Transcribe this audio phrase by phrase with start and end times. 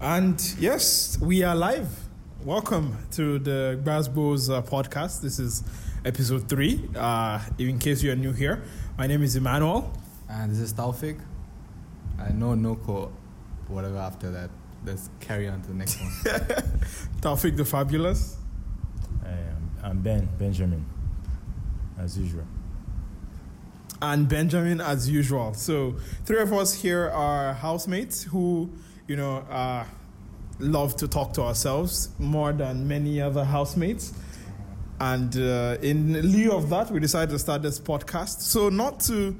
[0.00, 1.88] And yes, we are live.
[2.44, 5.22] Welcome to the Grasbos uh, podcast.
[5.22, 5.64] This is
[6.04, 6.88] episode three.
[6.94, 8.62] Uh, in case you are new here,
[8.96, 9.92] my name is Emmanuel.
[10.30, 11.20] And this is Taufik.
[12.16, 13.10] I know no code,
[13.66, 14.50] whatever after that.
[14.86, 16.10] Let's carry on to the next one.
[17.20, 18.36] Taufik the Fabulous.
[19.24, 20.86] I am, I'm Ben, Benjamin,
[21.98, 22.46] as usual.
[24.00, 25.54] And Benjamin, as usual.
[25.54, 28.70] So, three of us here are housemates who,
[29.08, 29.84] you know, uh,
[30.60, 34.12] love to talk to ourselves more than many other housemates.
[35.00, 38.42] And uh, in lieu of that, we decided to start this podcast.
[38.42, 39.36] So, not to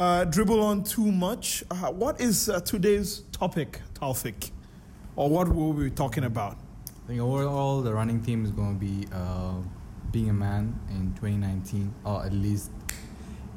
[0.00, 4.50] uh, dribble on too much, uh, what is uh, today's topic, Taufik?
[5.14, 6.56] Or what will we be talking about?
[7.04, 9.54] I think overall the running theme is going to be uh,
[10.10, 12.70] being a man in 2019, or at least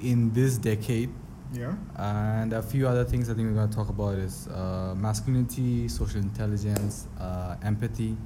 [0.02, 1.10] in this decade.
[1.54, 1.73] Yeah.
[1.95, 5.88] And a few other things I think we're going to talk about is uh, masculinity,
[5.88, 8.18] social intelligence, uh, empathy,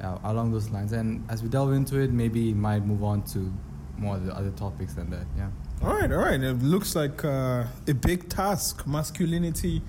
[0.00, 0.92] uh, along those lines.
[0.92, 3.52] And as we delve into it, maybe might move on to
[3.96, 5.26] more of the other topics than that.
[5.36, 5.48] Yeah.
[5.82, 6.40] All right, all right.
[6.40, 9.82] It looks like uh, a big task masculinity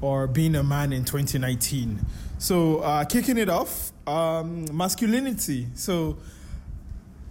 [0.00, 2.00] or being a man in 2019.
[2.38, 5.66] So, uh, kicking it off, um, masculinity.
[5.74, 6.16] So,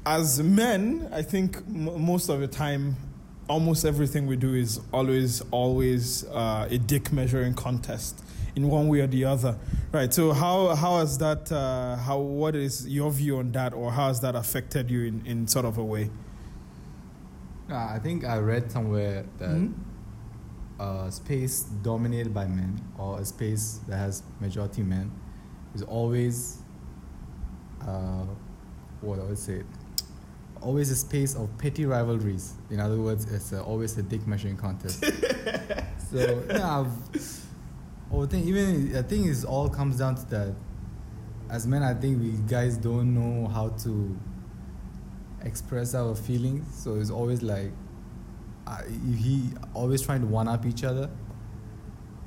[0.06, 2.96] as men, I think m- most of the time,
[3.50, 8.24] almost everything we do is always, always uh, a dick measuring contest
[8.56, 9.58] in one way or the other.
[9.92, 10.14] Right.
[10.14, 14.08] So, how, how has that, uh, how, what is your view on that, or how
[14.08, 16.10] has that affected you in, in sort of a way?
[17.70, 19.74] Uh, I think I read somewhere that Mhm.
[20.80, 25.12] a space dominated by men or a space that has majority men
[25.76, 26.60] is always,
[27.82, 28.26] uh,
[29.02, 29.64] what I would say,
[30.62, 32.54] always a space of petty rivalries.
[32.70, 35.04] In other words, it's uh, always a dick measuring contest.
[36.12, 36.92] so yeah, I've,
[38.12, 40.56] oh, I think even I think it all comes down to that.
[41.50, 44.18] As men, I think we guys don't know how to
[45.42, 47.72] express our feelings, so it's always like
[48.68, 48.84] uh,
[49.18, 51.10] he always trying to one up each other.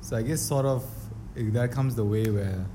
[0.01, 0.83] So I guess sort of
[1.35, 2.65] that comes the way where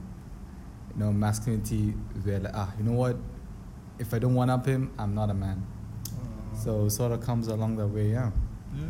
[0.95, 1.91] you know masculinity
[2.23, 3.17] where like ah you know what
[3.99, 5.67] if I don't one up him I'm not a man.
[6.55, 8.31] So it sort of comes along that way yeah.
[8.75, 8.89] Yeah.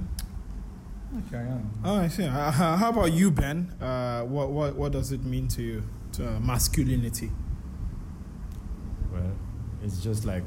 [1.31, 1.71] Carry on.
[1.85, 2.25] Oh, I see.
[2.25, 3.75] Uh, how about you, Ben?
[3.81, 5.83] Uh, what, what, what does it mean to you,
[6.13, 7.31] to uh, masculinity?
[9.11, 9.33] Well,
[9.83, 10.45] it's just like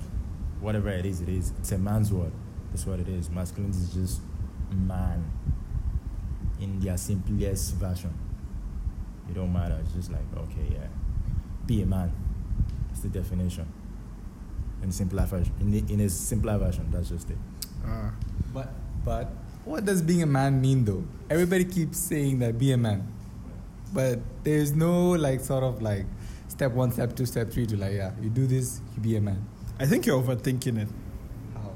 [0.60, 1.52] whatever it is, it is.
[1.60, 2.32] It's a man's word.
[2.70, 3.30] That's what it is.
[3.30, 4.22] Masculinity is just
[4.72, 5.32] man
[6.60, 8.14] in their simplest version.
[9.30, 9.80] It don't matter.
[9.84, 10.88] It's just like, okay, yeah.
[11.66, 12.12] Be a man.
[12.92, 13.72] It's the definition.
[14.84, 15.54] In simpler version.
[15.60, 17.38] In, the, in a simpler version, that's just it.
[17.86, 18.10] Uh,
[18.54, 18.74] But
[19.06, 19.32] but
[19.66, 21.04] what does being a man mean though?
[21.30, 23.08] Everybody keeps saying that be a man,
[23.94, 26.06] but there's no like sort of like
[26.48, 29.22] step one, step two, step three to like yeah you do this you be a
[29.22, 29.46] man.
[29.80, 30.88] I think you're overthinking it.
[31.54, 31.72] How?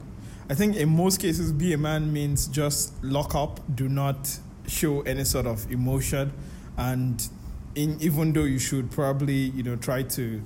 [0.50, 5.02] I think in most cases, be a man means just lock up, do not show
[5.02, 6.34] any sort of emotion,
[6.78, 7.28] and
[7.76, 10.42] in even though you should probably you know try to,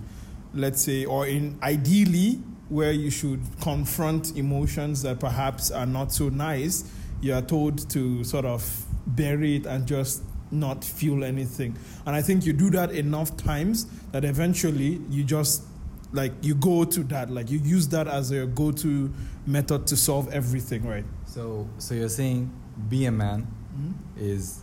[0.54, 6.30] let's say, or in ideally where you should confront emotions that perhaps are not so
[6.30, 6.90] nice,
[7.22, 11.76] you are told to sort of bury it and just not feel anything.
[12.06, 15.64] And I think you do that enough times that eventually you just
[16.12, 19.14] like you go to that like you use that as a go-to
[19.46, 22.52] method to solve everything right So so you're saying
[22.88, 23.42] be a man
[23.76, 23.92] hmm?
[24.18, 24.62] is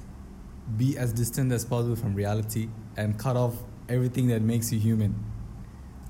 [0.77, 3.55] be as distant as possible from reality and cut off
[3.89, 5.15] everything that makes you human.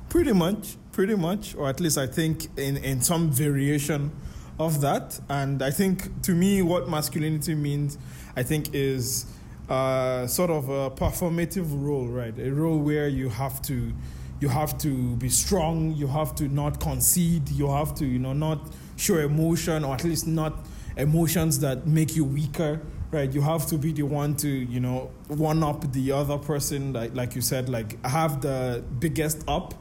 [0.09, 4.11] Pretty much pretty much or at least i think in in some variation
[4.59, 5.21] of that.
[5.29, 7.99] And i think to me what masculinity means
[8.37, 9.27] i think is
[9.69, 12.39] uh, sort of a performative role right?
[12.39, 13.93] A role where you have to
[14.39, 18.33] you have to be strong you have to not concede you have to you know
[18.33, 18.61] not
[18.97, 22.81] show emotion or at least not emotions that make you weaker
[23.11, 23.33] right?
[23.33, 27.15] You have to be the one to you know one up the other person like
[27.15, 29.75] like you said like have the biggest up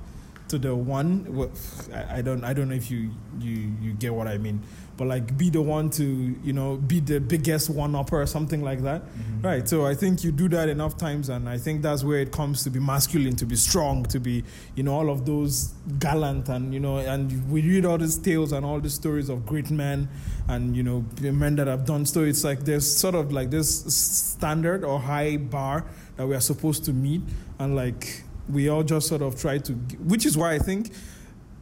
[0.47, 1.51] to the one well,
[1.93, 4.61] I, I don't I don't know if you you you get what I mean
[4.97, 6.03] but like be the one to
[6.43, 9.01] you know be the biggest one upper or something like that.
[9.01, 9.41] Mm-hmm.
[9.41, 12.31] Right so I think you do that enough times and I think that's where it
[12.31, 14.43] comes to be masculine to be strong to be
[14.75, 18.51] you know all of those gallant and you know and we read all these tales
[18.51, 20.07] and all these stories of great men
[20.47, 23.85] and you know men that have done so it's like there's sort of like this
[23.93, 27.21] standard or high bar that we are supposed to meet
[27.59, 30.91] and like we all just sort of try to which is why i think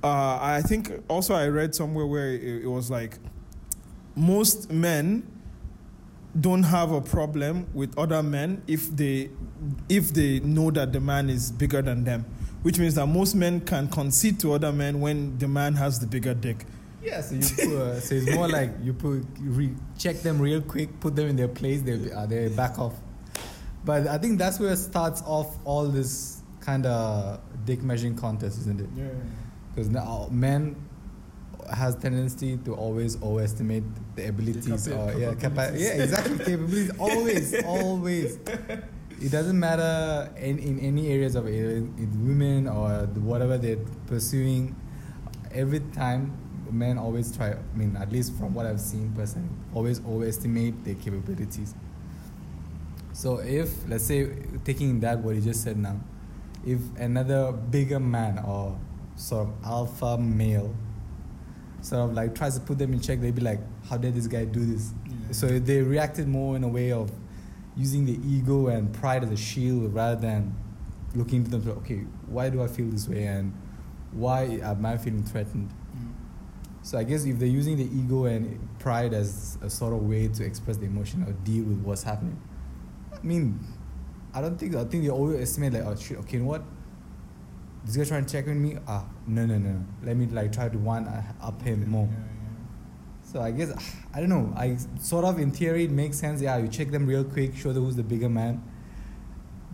[0.04, 3.18] uh, i think also i read somewhere where it, it was like
[4.16, 5.26] most men
[6.40, 9.30] don't have a problem with other men if they
[9.88, 12.26] if they know that the man is bigger than them,
[12.64, 16.08] which means that most men can concede to other men when the man has the
[16.08, 16.66] bigger dick.
[17.04, 21.00] Yeah, so put, uh, so it's more like you put re- check them real quick,
[21.00, 22.94] put them in their place, they uh, they back off.
[23.86, 28.60] But I think that's where it starts off all this kind of dick measuring contest,
[28.60, 28.90] isn't it?
[28.96, 29.06] Yeah.
[29.74, 30.76] Because now men
[31.72, 33.84] has tendency to always overestimate
[34.16, 36.92] the abilities capa- or yeah, capa- yeah, exactly capabilities.
[37.00, 38.40] Always, always.
[39.22, 43.78] It doesn't matter in, in any areas of it, in women or whatever they're
[44.08, 44.76] pursuing.
[45.52, 46.38] Every time,
[46.72, 47.52] men always try.
[47.54, 51.74] I mean, at least from what I've seen personally, always overestimate their capabilities.
[53.14, 54.30] So if let's say
[54.66, 56.00] taking that what you just said now,
[56.66, 58.78] if another bigger man or
[59.16, 60.76] sort of alpha male
[61.82, 64.28] sort of like tries to put them in check, they'd be like, How did this
[64.28, 64.94] guy do this?
[65.06, 65.14] Yeah.
[65.32, 67.12] So they reacted more in a way of
[67.76, 70.56] using the ego and pride as a shield rather than
[71.16, 73.54] looking into themselves, okay, why do I feel this way and
[74.12, 75.70] why am I feeling threatened?
[75.96, 76.14] Mm.
[76.82, 80.28] So I guess if they're using the ego and pride as a sort of way
[80.28, 82.40] to express the emotion or deal with what's happening,
[83.14, 83.60] I mean,
[84.34, 86.64] I don't think I think they always estimate like, oh shit, okay, you know what?
[87.86, 88.78] This guy trying to check on me.
[88.88, 89.84] Ah, no, no, no.
[90.04, 92.10] Let me like try to one uh, up him more.
[93.24, 93.72] So I guess
[94.14, 94.54] I don't know.
[94.56, 96.42] I sort of in theory it makes sense.
[96.42, 98.64] Yeah, you check them real quick, show them who's the bigger man.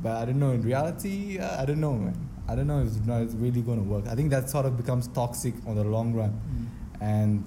[0.01, 0.51] But I don't know.
[0.51, 2.29] In reality, uh, I don't know, man.
[2.47, 4.07] I don't know if it's, not, it's really going to work.
[4.07, 7.01] I think that sort of becomes toxic on the long run, Mm.
[7.01, 7.45] and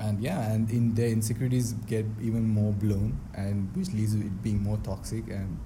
[0.00, 4.42] and yeah, and in the insecurities get even more blown, and which leads to it
[4.42, 5.58] being more toxic and,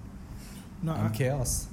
[0.83, 1.67] No, and I- chaos.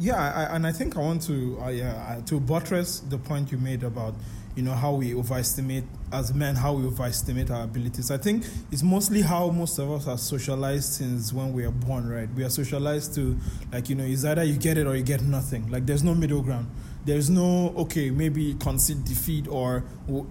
[0.00, 3.58] Yeah, I, and I think I want to uh, yeah to buttress the point you
[3.58, 4.14] made about
[4.54, 5.82] you know how we overestimate
[6.12, 8.12] as men how we overestimate our abilities.
[8.12, 12.08] I think it's mostly how most of us are socialized since when we are born.
[12.08, 13.36] Right, we are socialized to
[13.72, 15.68] like you know it's either you get it or you get nothing.
[15.68, 16.70] Like there's no middle ground.
[17.04, 19.82] There's no okay maybe concede defeat or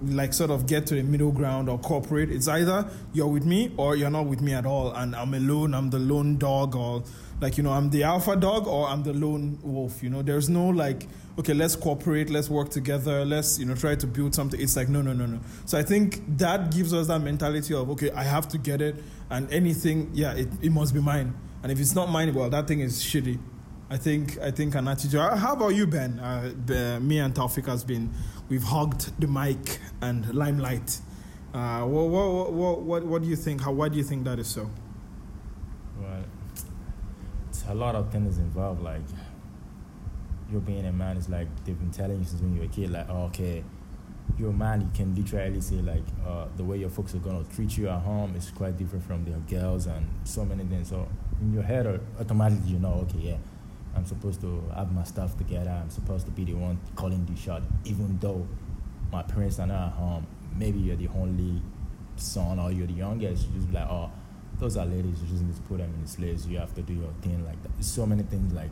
[0.04, 2.30] like sort of get to the middle ground or cooperate.
[2.32, 5.74] It's either you're with me or you're not with me at all, and I'm alone.
[5.74, 7.04] I'm the lone dog or
[7.40, 10.22] like you know i'm the alpha dog or i'm the lone wolf you know?
[10.22, 11.08] There's no like
[11.38, 14.60] okay let's cooperate let's work together let's you know try to build something.
[14.60, 15.40] It's like no no no no.
[15.66, 18.96] So i think that gives us that mentality of okay i have to get it
[19.30, 21.36] and anything yeah it, it must be mine.
[21.64, 23.40] And if it's not mine well that thing is shitty.
[23.90, 25.20] I think i think an attitude.
[25.20, 26.20] Uh, how about you ben?
[26.20, 28.12] Uh, be- me and taufik has been
[28.50, 31.00] we've hogged the mic and limelight.
[31.54, 33.62] Uh, what, what, what, what, what do you think?
[33.62, 34.70] How why do you think that is so
[37.68, 38.82] a lot of things involved.
[38.82, 39.02] Like,
[40.52, 42.70] you being a man is like they've been telling you since when you were a
[42.70, 42.92] kid.
[42.92, 43.64] Like, oh, okay,
[44.38, 44.82] you're a man.
[44.82, 48.00] You can literally say like uh, the way your folks are gonna treat you at
[48.02, 50.90] home is quite different from their girls and so many things.
[50.90, 51.08] So
[51.42, 51.86] in your head,
[52.20, 53.38] automatically you know, okay, yeah,
[53.96, 55.72] I'm supposed to have my stuff together.
[55.72, 58.48] I'm supposed to be the one calling the shot, even though
[59.12, 60.28] my parents are not at home.
[60.56, 61.62] Maybe you're the only
[62.16, 63.48] son or you're the youngest.
[63.48, 64.12] You just be like, oh,
[64.60, 65.22] those are ladies.
[65.22, 66.48] Need to put them in slaves.
[66.48, 67.74] You have to do your thing like that.
[67.74, 68.72] There's so many things like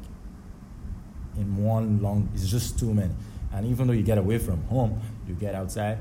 [1.37, 2.29] in one long.
[2.33, 3.13] It's just too many.
[3.53, 5.99] And even though you get away from home, you get outside.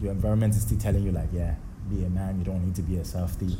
[0.00, 1.54] Your environment is still telling you like, yeah,
[1.90, 2.38] be a man.
[2.38, 3.56] You don't need to be a softie.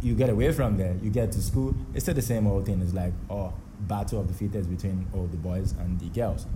[0.00, 0.96] You get away from there.
[1.02, 1.74] You get to school.
[1.94, 2.80] It's still the same old thing.
[2.82, 6.46] It's like, oh, battle of the fittest between all the boys and the girls.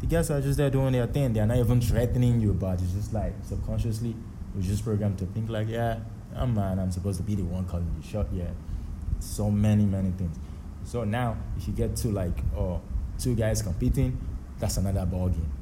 [0.00, 1.32] The girls are just there doing their thing.
[1.32, 4.14] They're not even threatening you, but it's just like subconsciously,
[4.54, 6.00] we're just programmed to think like, yeah,
[6.36, 6.78] I'm man.
[6.78, 8.26] I'm supposed to be the one calling the shot.
[8.32, 8.50] Yeah,
[9.20, 10.38] so many, many things.
[10.84, 12.80] So now, if you get to like, oh,
[13.18, 14.18] two guys competing,
[14.58, 15.52] that's another ball game.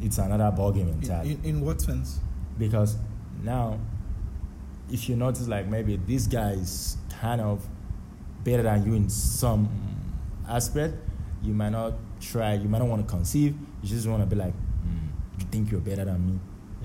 [0.00, 2.20] It's another ball game in, entirely in, in what sense
[2.58, 2.96] because
[3.42, 3.78] now
[4.90, 7.66] if you notice like maybe this guy is kind of
[8.44, 9.68] better than you in some
[10.48, 10.94] aspect
[11.42, 14.36] you might not try you might not want to conceive you just want to be
[14.36, 16.38] like mm, you think you're better than me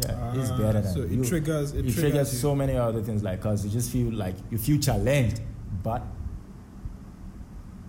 [0.04, 1.22] yeah it's Ah, better than so you.
[1.22, 2.40] it triggers it, it triggers, triggers you.
[2.40, 5.40] so many other things like cause you just feel like you feel challenged
[5.84, 6.02] but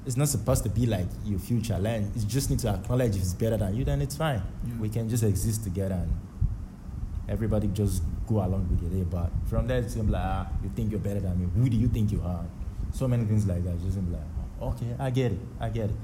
[0.04, 2.16] it's not supposed to be like you feel challenged.
[2.16, 4.40] You just need to acknowledge if it's better than you then it's fine.
[4.64, 4.74] Yeah.
[4.78, 6.12] we can just exist together and
[7.28, 10.46] everybody just go along with your day but from there it's gonna be like ah,
[10.62, 11.48] you think you're better than me.
[11.56, 12.44] Who do you think you are?
[12.92, 14.20] So many things like that just like
[14.60, 15.96] oh, okay I get it I get it.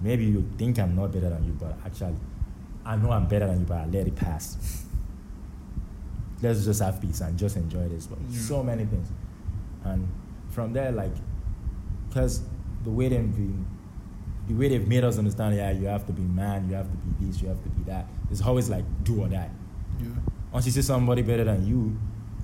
[0.00, 2.16] Maybe you think I'm not better than you but actually
[2.86, 4.86] I know I'm better than you but I let it pass
[6.42, 8.06] let's just have peace and just enjoy this.
[8.06, 8.38] But Yeah.
[8.40, 9.08] so many things,
[9.84, 10.06] and
[10.50, 11.14] from there, like,
[12.08, 12.42] because
[12.84, 13.66] the way they've been,
[14.46, 16.96] the way they've made us understand, yeah, you have to be man, you have to
[16.96, 18.06] be this, you have to be that.
[18.30, 19.50] It's always like do or die.
[20.00, 20.08] Yeah.
[20.52, 21.96] Once you see somebody better than you,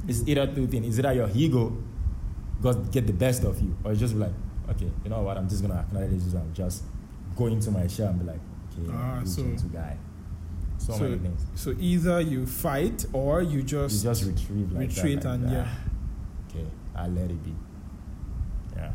[0.09, 1.76] it's either two things: it's either your ego
[2.62, 4.32] got get the best of you, or you just be like,
[4.70, 5.37] okay, you know what?
[5.37, 6.85] I'm just gonna acknowledge this and just
[7.37, 8.40] go into my shell and be like,
[8.78, 9.42] okay, Ah, so-
[9.73, 9.97] guy.
[10.92, 11.40] So, So- many things.
[11.54, 15.40] So either you fight or you just You just, just retrieve like retreat that, like,
[15.40, 16.59] and ah, yeah.
[16.61, 16.66] Okay,
[16.97, 17.54] I'll let it be.
[18.76, 18.92] Yeah.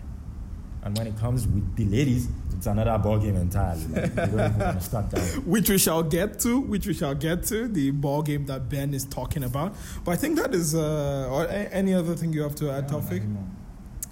[0.83, 3.85] And when it comes with the ladies, it's another ball game entirely.
[3.87, 5.43] Like, don't even understand that.
[5.45, 8.93] which we shall get to, which we shall get to, the ball game that Ben
[8.93, 9.75] is talking about.
[10.03, 12.85] But I think that is, uh, or a- any other thing you have to add,
[12.89, 13.45] Yeah, Taufik?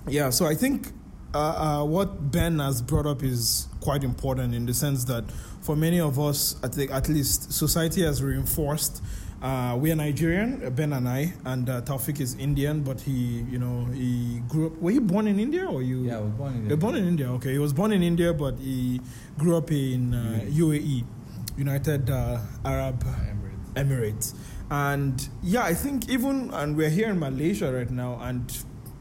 [0.08, 0.92] Yeah, so I think
[1.34, 1.38] uh,
[1.82, 5.26] uh, what Ben has brought up is quite important in the sense that
[5.62, 9.04] for many of us, I think at least society has reinforced.
[9.42, 13.60] Uh, we are Nigerian, Ben and I, and uh, Taufik is Indian, but he, you
[13.60, 14.82] know, he grew up.
[14.82, 16.06] Were you born in India or you?
[16.06, 17.52] Yeah, I was born in You're born in India, okay.
[17.52, 19.02] He was born in India, but he
[19.38, 21.04] grew up in uh, UAE,
[21.58, 23.74] United uh, Arab Emirates.
[23.76, 24.34] Emirates.
[24.72, 28.50] And yeah, I think even, and we're here in Malaysia right now, and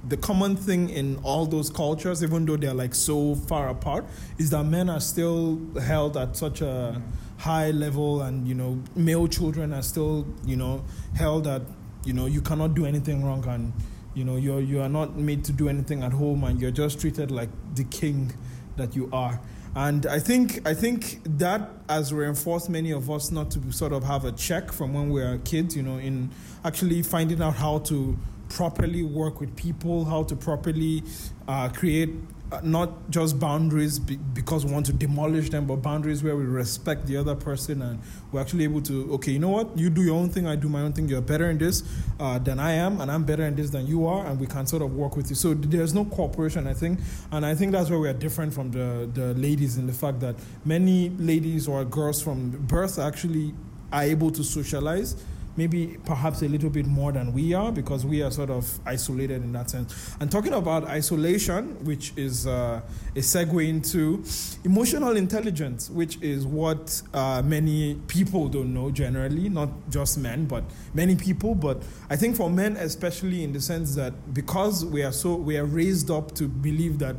[0.08, 4.04] the common thing in all those cultures, even though they're like so far apart,
[4.38, 7.00] is that men are still held at such a
[7.38, 11.62] high level, and you know, male children are still, you know, held at,
[12.04, 13.72] you know, you cannot do anything wrong, and
[14.14, 17.00] you know, you're you are not made to do anything at home, and you're just
[17.00, 18.32] treated like the king
[18.76, 19.40] that you are.
[19.74, 24.04] And I think I think that has reinforced many of us not to sort of
[24.04, 26.30] have a check from when we were kids, you know, in
[26.64, 28.18] actually finding out how to
[28.52, 31.02] properly work with people, how to properly
[31.48, 32.10] uh, create
[32.52, 36.44] uh, not just boundaries be- because we want to demolish them, but boundaries where we
[36.44, 37.98] respect the other person and
[38.30, 40.68] we're actually able to, okay, you know what, you do your own thing, I do
[40.68, 41.82] my own thing, you're better in this
[42.20, 44.66] uh, than I am, and I'm better in this than you are, and we can
[44.66, 45.34] sort of work with you.
[45.34, 48.70] So there's no cooperation, I think, and I think that's where we are different from
[48.70, 53.54] the, the ladies in the fact that many ladies or girls from birth actually
[53.90, 55.16] are able to socialize
[55.56, 59.42] maybe perhaps a little bit more than we are because we are sort of isolated
[59.42, 60.14] in that sense.
[60.20, 62.80] And talking about isolation, which is uh,
[63.14, 64.24] a segue into
[64.64, 70.64] emotional intelligence, which is what uh, many people don't know generally, not just men, but
[70.94, 71.54] many people.
[71.54, 75.56] But I think for men, especially in the sense that because we are so we
[75.56, 77.16] are raised up to believe that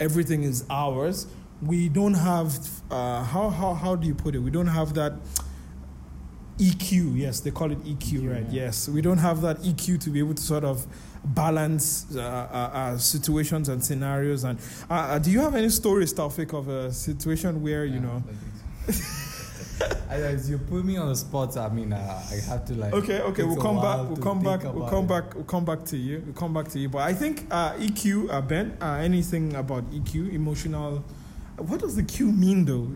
[0.00, 1.26] everything is ours.
[1.62, 2.58] We don't have
[2.90, 4.40] uh, how how how do you put it?
[4.40, 5.12] We don't have that
[6.58, 8.44] EQ, yes, they call it EQ, EQ, right?
[8.50, 8.64] yeah.
[8.64, 10.86] Yes, we don't have that EQ to be able to sort of
[11.24, 14.44] balance uh, uh, uh, situations and scenarios.
[14.44, 14.58] And
[14.90, 18.22] uh, uh, do you have any stories, Taufik, of a situation where you know?
[18.26, 18.36] like
[18.88, 19.02] it.
[20.10, 22.92] I, as you put me on the spot, I mean, uh, I have to like.
[22.92, 24.08] Okay, okay, we'll come back.
[24.08, 24.62] We'll come back.
[24.62, 25.08] We'll come it.
[25.08, 25.34] back.
[25.34, 26.22] We'll come back to you.
[26.24, 26.88] We'll come back to you.
[26.88, 31.04] But I think uh, EQ, uh, Ben, uh, anything about EQ, emotional.
[31.56, 32.88] What does the Q mean though?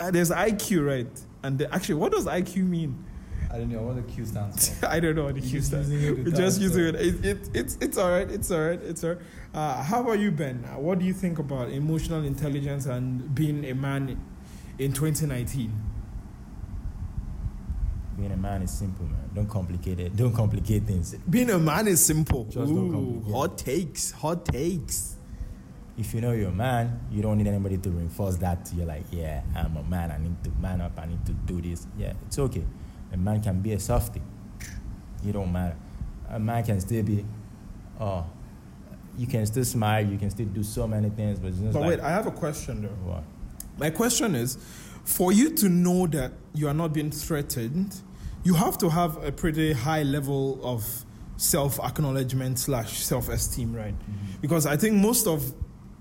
[0.00, 1.20] Uh, there's IQ, right?
[1.48, 3.02] And the, actually, what does IQ mean?
[3.50, 4.86] I don't know what the Q stands for.
[4.90, 5.90] I don't know what the You're Q stands.
[5.90, 6.94] using it We're just us, using it.
[6.96, 7.50] It, it.
[7.54, 8.30] It's it's all right.
[8.30, 8.78] It's all right.
[8.82, 9.18] It's all right.
[9.54, 10.62] Uh, how about you, Ben?
[10.66, 14.20] Uh, What do you think about emotional intelligence and being a man
[14.78, 15.72] in 2019?
[18.18, 19.30] Being a man is simple, man.
[19.34, 20.14] Don't complicate it.
[20.16, 21.14] Don't complicate things.
[21.30, 22.44] Being a man is simple.
[22.44, 24.10] Just don't Ooh, complicate hot takes.
[24.10, 25.16] Hot takes.
[25.98, 28.64] If you know you're a man, you don't need anybody to reinforce that.
[28.66, 28.84] to you.
[28.84, 30.12] like, yeah, I'm a man.
[30.12, 30.98] I need to man up.
[30.98, 31.86] I need to do this.
[31.98, 32.64] Yeah, it's okay.
[33.12, 34.22] A man can be a softie.
[35.26, 35.76] It don't matter.
[36.30, 37.24] A man can still be,
[37.98, 38.24] oh,
[39.16, 40.06] you can still smile.
[40.06, 41.40] You can still do so many things.
[41.40, 43.10] But, But like, wait, I have a question though.
[43.10, 43.24] what?
[43.76, 44.56] My question is
[45.04, 47.96] for you to know that you are not being threatened,
[48.44, 51.04] you have to have a pretty high level of
[51.36, 53.94] self acknowledgement slash self esteem, right?
[53.94, 54.40] Mm-hmm.
[54.40, 55.52] Because I think most of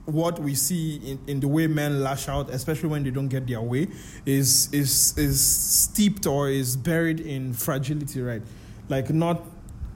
[0.08, 3.46] what we see in, in the way men lash out, especially when they don't get
[3.46, 3.88] their way,
[4.26, 8.42] is is is steeped or is buried in fragility, right?
[8.88, 9.42] Like not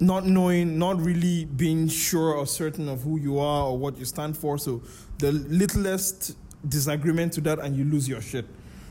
[0.01, 4.03] not knowing, not really being sure or certain of who you are or what you
[4.03, 4.57] stand for.
[4.57, 4.81] So
[5.19, 6.35] the littlest
[6.67, 8.45] disagreement to that, and you lose your shit,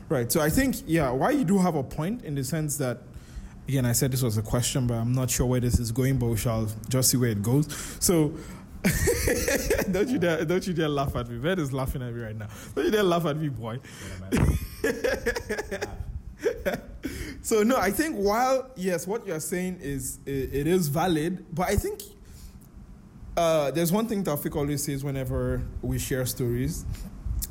[0.09, 0.31] right?
[0.31, 2.99] So I think, yeah, why you do have a point in the sense that,
[3.67, 6.17] again, I said this was a question, but I'm not sure where this is going,
[6.17, 7.67] but we shall just see where it goes.
[7.99, 8.33] So.
[9.91, 10.43] don't you dare!
[10.45, 11.37] Don't you dare laugh at me.
[11.37, 12.47] Ben is laughing at me right now.
[12.75, 13.79] Don't you dare laugh at me, boy.
[17.43, 21.67] So no, I think while yes, what you're saying is it, it is valid, but
[21.69, 22.01] I think
[23.35, 26.85] uh, there's one thing Taufik always says whenever we share stories,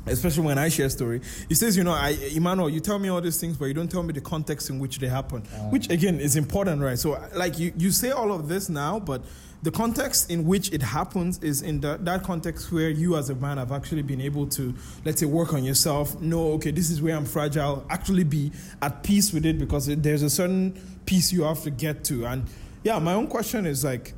[0.07, 1.19] especially when I share story.
[1.49, 3.91] He says, you know, I Emmanuel, you tell me all these things, but you don't
[3.91, 5.69] tell me the context in which they happen, Ah.
[5.69, 6.97] which again is important, right?
[6.97, 9.23] So like you you say all of this now, but
[9.63, 13.35] the context in which it happens is in the, that context where you as a
[13.35, 14.73] man have actually been able to,
[15.05, 16.19] let's say, work on yourself.
[16.19, 17.85] Know, okay, this is where I'm fragile.
[17.89, 18.51] Actually, be
[18.81, 22.25] at peace with it because there's a certain peace you have to get to.
[22.25, 22.45] And
[22.83, 24.13] yeah, my own question is like,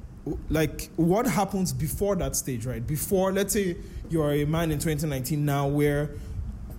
[0.50, 2.86] like what happens before that stage, right?
[2.86, 3.76] Before, let's say
[4.10, 6.12] you're a man in 2019 now, where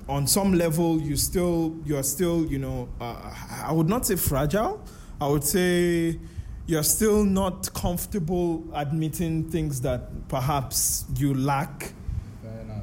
[0.09, 3.16] on some level you still you're still you know uh,
[3.64, 4.83] I would not say fragile.
[5.21, 6.18] I would say
[6.66, 11.92] you're still not comfortable admitting things that perhaps you lack.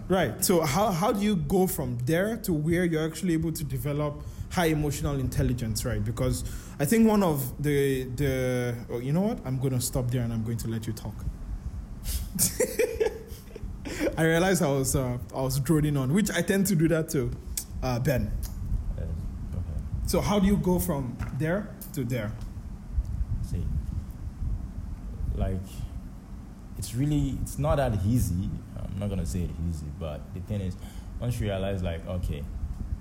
[0.08, 0.44] Right.
[0.44, 4.22] So how how do you go from there to where you're actually able to develop
[4.52, 6.04] high emotional intelligence, right?
[6.04, 6.44] Because
[6.80, 9.40] I think one of the the oh, you know what?
[9.46, 11.16] I'm going to stop there and I'm going to let you talk.
[14.18, 17.08] I realized I was uh, I was droning on, which I tend to do that
[17.08, 17.32] too.
[17.82, 18.32] Uh, ben.
[18.98, 19.08] Okay.
[20.08, 22.34] So how do you go from there to there?
[25.42, 25.58] Like,
[26.78, 28.48] it's really, it's not that easy.
[28.78, 30.78] I'm not gonna say it easy, but the thing is,
[31.20, 32.44] once you realize, like, okay,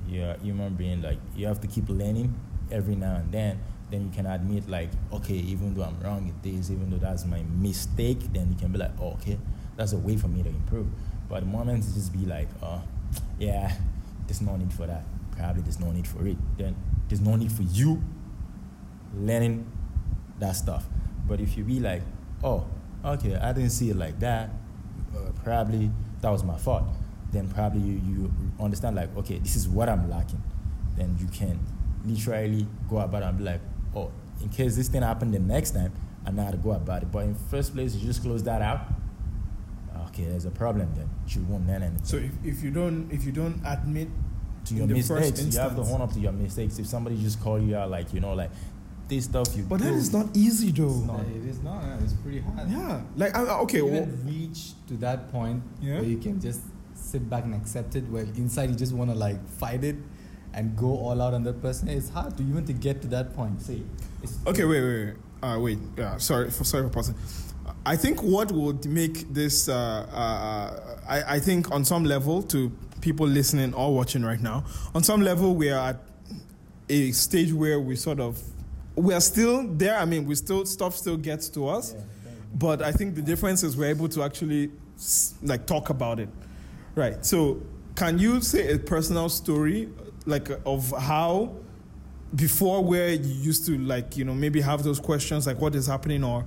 [0.09, 2.35] you're a human being, like, you have to keep learning
[2.71, 3.61] every now and then.
[3.91, 7.27] Then you can admit, like, okay, even though I'm wrong at this, even though that's
[7.27, 9.39] my mistake, then you can be like, oh, okay,
[9.77, 10.87] that's a way for me to improve.
[11.29, 12.83] But the moment to just be like, oh,
[13.39, 13.77] yeah,
[14.27, 15.05] there's no need for that.
[15.37, 16.39] Probably there's no need for it.
[16.57, 16.75] Then
[17.09, 18.03] there's no need for you
[19.15, 19.71] learning
[20.39, 20.87] that stuff.
[21.29, 22.03] But if you be like,
[22.43, 22.67] oh,
[23.05, 24.51] okay, I didn't see it like that,
[25.17, 26.85] uh, probably that was my fault,
[27.33, 30.43] then probably you, you understand, like, okay, this is what I'm lacking.
[30.97, 31.59] Then you can
[32.05, 33.61] literally go about it and be like,
[33.95, 34.11] oh,
[34.43, 35.93] in case this thing happened the next time,
[36.27, 37.13] I know how to go about it.
[37.13, 38.81] But in first place, you just close that out.
[40.09, 41.09] Okay, there's a problem then.
[41.29, 44.09] You won't learn anything So if, if you don't if you don't admit
[44.67, 45.55] to your mistakes.
[45.55, 46.79] You have to own up to your mistakes.
[46.79, 48.51] If somebody just call you out, like you know, like
[49.11, 50.89] this stuff you But do, that is not easy though.
[50.89, 51.21] It's not.
[51.21, 51.83] It is not.
[51.85, 52.71] yeah, It's pretty hard.
[52.71, 53.03] Yeah.
[53.17, 55.97] Like I, okay, to well, reach to that point Yeah.
[56.01, 56.61] where you can just
[56.95, 59.97] sit back and accept it, where inside you just want to like fight it
[60.55, 61.89] and go all out on that person.
[61.89, 63.61] It's hard to even to get to that point.
[63.61, 63.85] See,
[64.47, 65.15] Okay, wait, wait, wait.
[65.43, 65.79] Uh, wait.
[65.99, 67.15] Yeah, sorry for sorry for pausing.
[67.87, 72.71] I think what would make this, uh, uh, I, I think on some level, to
[73.01, 74.65] people listening or watching right now,
[74.95, 76.01] on some level, we are at
[76.91, 78.43] a stage where we sort of,
[79.01, 79.99] we are still there.
[79.99, 81.95] I mean, we still stuff still gets to us,
[82.55, 84.71] but I think the difference is we're able to actually
[85.43, 86.29] like talk about it,
[86.95, 87.25] right?
[87.25, 87.63] So,
[87.97, 89.89] can you say a personal story,
[90.27, 91.55] like of how?
[92.35, 95.87] before where you used to like you know maybe have those questions like what is
[95.87, 96.45] happening or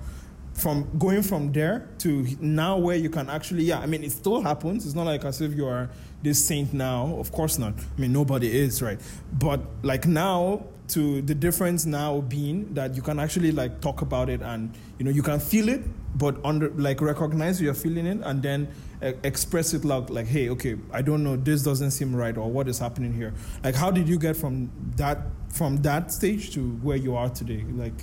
[0.54, 4.42] from going from there to now where you can actually yeah i mean it still
[4.42, 5.90] happens it's not like as if you are
[6.24, 7.16] this saint now?
[7.20, 7.74] Of course not.
[7.78, 9.00] I mean nobody is right?
[9.34, 14.30] But like now to the difference now being that you can actually like talk about
[14.30, 15.82] it and you know you can feel it
[16.18, 18.68] but under like recognize you're feeling it and then
[19.02, 21.36] uh, express it loud like hey okay i don't know.
[21.36, 23.34] This doesn't seem right or what is happening here.
[23.64, 27.64] Like how did you get from that from that stage to where you are today?
[27.72, 28.02] Like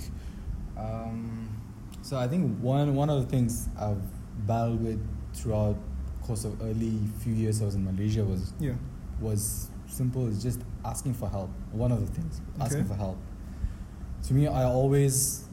[0.77, 1.49] Um,
[2.01, 4.01] so I think one one of the things I've
[4.47, 4.99] battled with
[5.33, 5.77] throughout
[6.23, 8.73] course of early few years I was in Malaysia was yeah
[9.19, 11.49] was simple is just asking for help.
[11.71, 12.87] One of the things, asking Okay.
[12.87, 13.17] for help.
[14.27, 15.45] To me, I always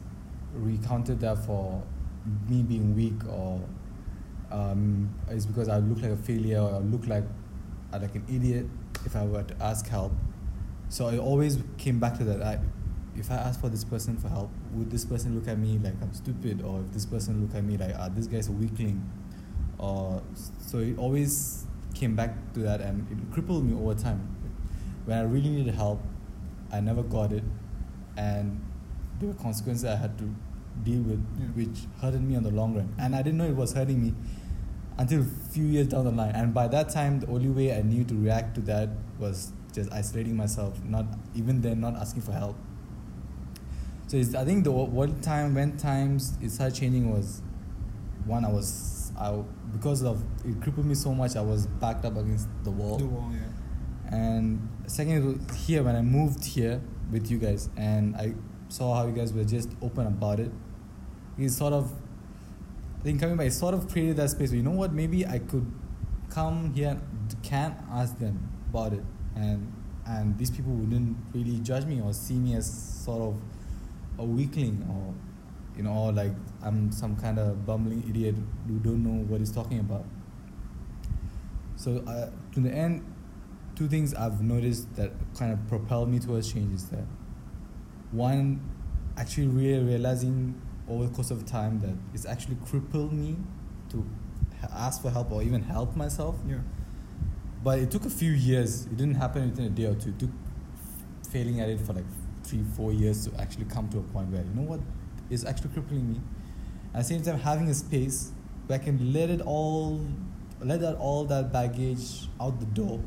[0.55, 1.83] recounted that for
[2.49, 3.61] me being weak or
[4.51, 7.25] um, it's because I look like a failure or I look like
[7.93, 8.67] uh, like an idiot
[9.05, 10.13] if I were to ask help.
[10.89, 12.43] So I always came back to that.
[12.43, 12.59] I,
[13.17, 15.95] if I ask for this person for help, would this person look at me like
[16.01, 19.03] I'm stupid, or if this person look at me like ah, this guy's a weakling,
[19.79, 20.23] or
[20.59, 24.37] so it always came back to that, and it crippled me over time.
[25.05, 26.01] When I really needed help,
[26.73, 27.45] I never got it,
[28.17, 28.61] and
[29.19, 30.35] there were consequences I had to
[30.83, 31.47] deal with, Yeah.
[31.55, 34.15] which hurted me on the long run, and I didn't know it was hurting me
[34.99, 36.35] until a few years down the line.
[36.35, 39.93] And by that time, the only way I knew to react to that was just
[39.93, 42.57] isolating myself, not even then, not asking for help.
[44.09, 47.43] So it's, I think the one time when times it started changing was
[48.25, 48.67] one I was
[49.19, 52.99] I because of it crippled me so much I was backed up against the wall.
[52.99, 53.49] the wall yeah
[54.11, 58.35] And second, here when I moved here with you guys, and I
[58.69, 60.51] saw how you guys were just open about it.
[61.37, 61.93] It sort of,
[63.01, 65.27] I think coming by, it sort of created that space where you know what, maybe
[65.27, 65.71] I could
[66.31, 69.05] come here and can ask them about it,
[69.37, 69.73] and
[70.07, 72.67] and these people wouldn't really judge me or see me as
[73.05, 73.37] sort of
[74.19, 75.15] a weakling or
[75.79, 78.35] you know or like I'm some kind of bumbling idiot
[78.67, 80.05] who don't know what he's talking about.
[81.77, 83.05] So uh, to the end,
[83.77, 87.05] two things I've noticed that kind of propelled me towards change is that
[88.11, 88.61] one,
[89.17, 93.37] actually really realizing over the course of time that it's actually crippled me
[93.91, 94.05] to
[94.75, 96.37] ask for help or even help myself.
[96.49, 96.59] yeah
[97.63, 98.87] But it took a few years.
[98.87, 100.09] It didn't happen within a day or two.
[100.11, 100.31] It took
[101.31, 102.07] failing at it for like
[102.43, 104.81] three, four years to actually come to a point where you know what
[105.31, 106.21] is actually crippling me.
[106.95, 108.33] At the same time, having a space
[108.67, 110.01] where I can let it all,
[110.61, 113.01] let that all that baggage out the door,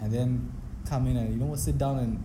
[0.00, 0.52] and then
[0.88, 2.22] come in and you know what, sit down and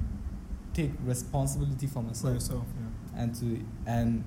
[0.73, 2.31] take responsibility for myself.
[2.31, 3.21] For yourself, yeah.
[3.21, 4.23] and to and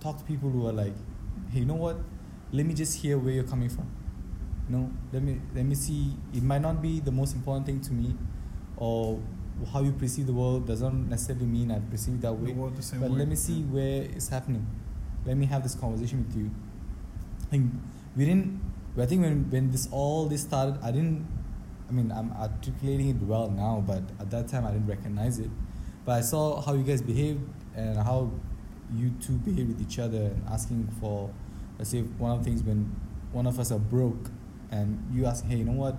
[0.00, 0.94] talk to people who are like,
[1.50, 1.96] hey, you know what?
[2.52, 3.90] Let me just hear where you're coming from.
[4.68, 6.16] You know, let me let me see.
[6.32, 8.14] It might not be the most important thing to me,
[8.76, 9.20] or
[9.72, 12.52] how you perceive the world doesn't necessarily mean I perceive that way.
[12.52, 13.18] The world the same But way.
[13.18, 13.66] let me see yeah.
[13.74, 14.66] where it's happening.
[15.24, 16.50] Let me have this conversation with you.
[17.42, 17.72] I think
[18.16, 18.60] we didn't.
[18.98, 21.26] I think when when this all this started, I didn't.
[21.88, 25.50] I mean, I'm articulating it well now, but at that time I didn't recognize it.
[26.04, 27.40] But I saw how you guys behaved
[27.76, 28.30] and how
[28.94, 31.30] you two behave with each other and asking for,
[31.78, 32.94] let's say, one of the things when
[33.32, 34.30] one of us are broke
[34.70, 35.96] and you ask, hey, you know what,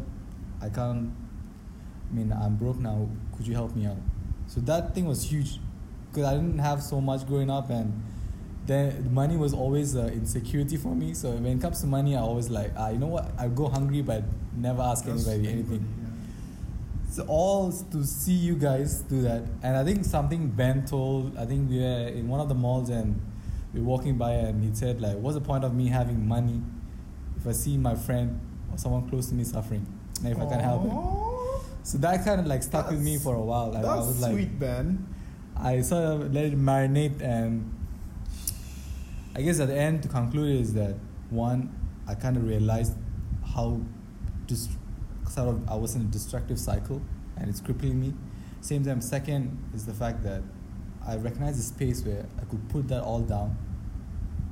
[0.62, 1.12] I can't.
[2.12, 3.08] I mean, I'm broke now.
[3.36, 3.98] Could you help me out?
[4.48, 5.60] So that thing was huge
[6.12, 8.04] because I didn't have so much growing up and
[8.66, 11.14] then money was always an insecurity for me.
[11.14, 13.32] So when it comes to money, I always like, ah, you know what?
[13.38, 14.24] I go hungry, but
[14.56, 15.96] never ask That's anybody anybody, anything.
[16.02, 17.08] yeah.
[17.08, 19.44] It's all to see you guys do that.
[19.64, 22.90] And I think something Ben told, I think we were in one of the malls
[22.90, 23.20] and
[23.74, 26.62] we were walking by and he said like, what's the point of me having money
[27.38, 28.40] if I see my friend
[28.72, 29.86] or someone close to me suffering
[30.24, 30.92] and if I can help him?
[31.84, 33.76] So that kind of like stuck with me for a while.
[33.76, 35.06] I That's was like, sweet, Ben.
[35.56, 37.72] I sort of let it marinate and
[39.36, 40.96] I guess at the end to conclude is that
[41.30, 41.76] one,
[42.08, 42.94] I kind of realized
[43.56, 43.82] how
[44.46, 44.72] just
[45.30, 47.02] sort of I was in a destructive cycle
[47.38, 48.14] and it's crippling me.
[48.62, 50.42] Same time, second is the fact that
[51.06, 53.58] I recognize a space where I could put that all down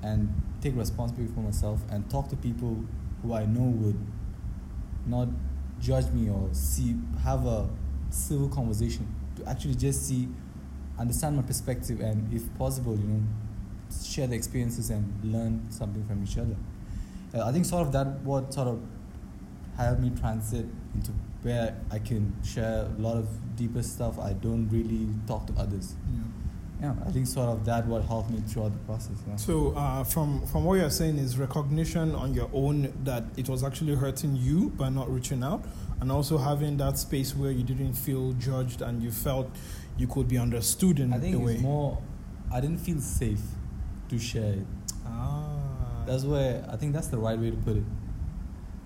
[0.04, 2.84] and take responsibility for myself and talk to people
[3.22, 4.00] who I know would
[5.06, 5.30] not
[5.82, 7.68] judge me or see have a
[8.10, 10.28] civil conversation to actually just see
[11.00, 13.22] understand my perspective and if possible you know
[14.06, 16.56] share the experiences and learn something from each other
[17.36, 18.80] uh, i think sort of that what sort of
[19.78, 24.70] helped me transit into where i can share a lot of deeper stuff i don't
[24.70, 26.22] really talk to others Yeah.
[26.82, 29.36] Yeah i think sort of that what helped me throughout the process yeah.
[29.36, 33.64] So, uh, from from what you're saying is recognition on your own that it was
[33.64, 35.64] actually hurting you by not reaching out,
[36.00, 39.48] and also having that space where you didn't feel judged and you felt
[39.98, 41.54] you could be understood in i think the way.
[41.54, 42.02] it's more
[42.52, 43.42] i didn't feel safe
[44.10, 44.66] to share it
[45.06, 47.84] ah, That's where I think that's the right way to put it.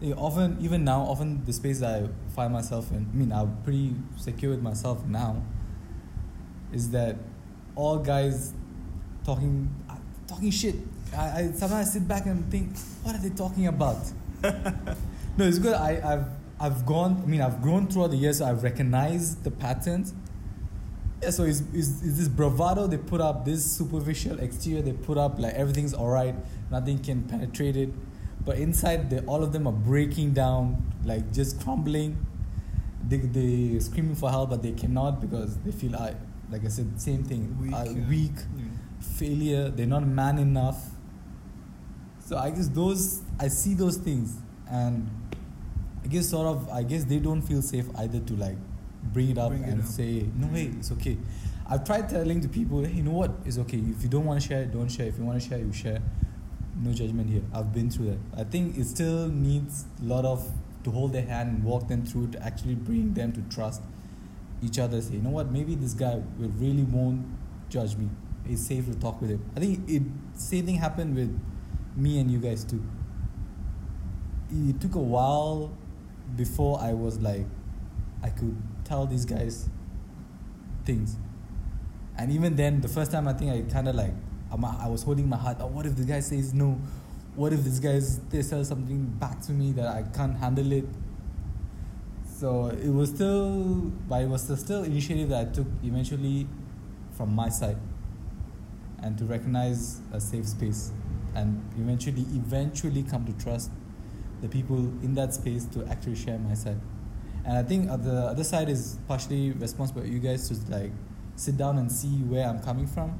[0.02, 3.58] Yeah, often, even now, often the space that I find myself in, I mean, I'm
[3.64, 5.42] pretty secure with myself now,
[6.74, 7.16] is that
[7.76, 8.54] all guys
[9.26, 9.70] talking
[10.28, 10.76] talking shit.
[11.16, 13.98] I, I sometimes sit back and think, what are they talking about?
[14.44, 15.74] no, it's good.
[15.74, 16.26] I, I've
[16.60, 17.22] I've gone.
[17.24, 18.40] I mean, I've grown throughout the years.
[18.40, 20.14] So I've recognized the patterns.
[21.22, 25.40] Yeah, so is is this bravado they put up, this superficial exterior they put up,
[25.40, 26.36] like everything's alright,
[26.70, 27.90] nothing can penetrate it.
[28.46, 32.26] But inside, they, all of them are breaking down, like just crumbling.
[33.08, 36.16] They, they screaming for help, but they cannot because they feel, I,
[36.52, 38.08] like I said, same thing, Weak, uh, yeah.
[38.10, 38.64] weak, Yeah.
[39.00, 40.92] failure, they're not man enough.
[42.20, 44.36] So I guess those, I see those things,
[44.70, 45.10] and
[46.04, 48.58] I guess sort of, I guess they don't feel safe either to like
[49.14, 49.88] bring it up Bring it and up.
[49.88, 51.18] say, no, hey, it's okay.
[51.68, 53.78] I've tried telling the people, hey, you know what, it's okay.
[53.78, 55.08] If you don't want to share, don't share.
[55.08, 56.00] If you want to share, you share.
[56.78, 57.42] No judgment here.
[57.54, 58.20] I've been through that.
[58.40, 60.48] I think it still needs a lot of
[60.84, 63.82] to hold their hand and walk them through to actually bring them to trust
[64.62, 65.02] each other.
[65.02, 67.26] Say, you know what, maybe this guy will really won't
[67.70, 68.10] judge me.
[68.48, 69.50] It's safe to talk with him.
[69.56, 70.04] I think it
[70.36, 71.40] same thing happened with
[71.96, 72.84] me and you guys too.
[74.52, 75.76] It took a while
[76.36, 77.46] before I was like,
[78.22, 79.70] I could tell these guys
[80.86, 81.18] things.
[82.18, 84.14] And even then, the first time I think I kind of like,
[84.52, 85.58] I'm, was holding my heart.
[85.60, 86.80] Oh, what if the guy says no?
[87.36, 90.86] What if this guy says something back to me that I can't handle it?
[92.38, 96.48] So it was still, but it was still initiative that I took eventually
[97.16, 97.78] from my side,
[99.02, 100.92] and to recognize a safe space,
[101.34, 103.72] and eventually, eventually come to trust
[104.42, 106.82] the people in that space to actually share my side.
[107.46, 110.92] And I think the other side is partially responsible for you guys to like
[111.38, 113.18] sit down and see where I'm coming from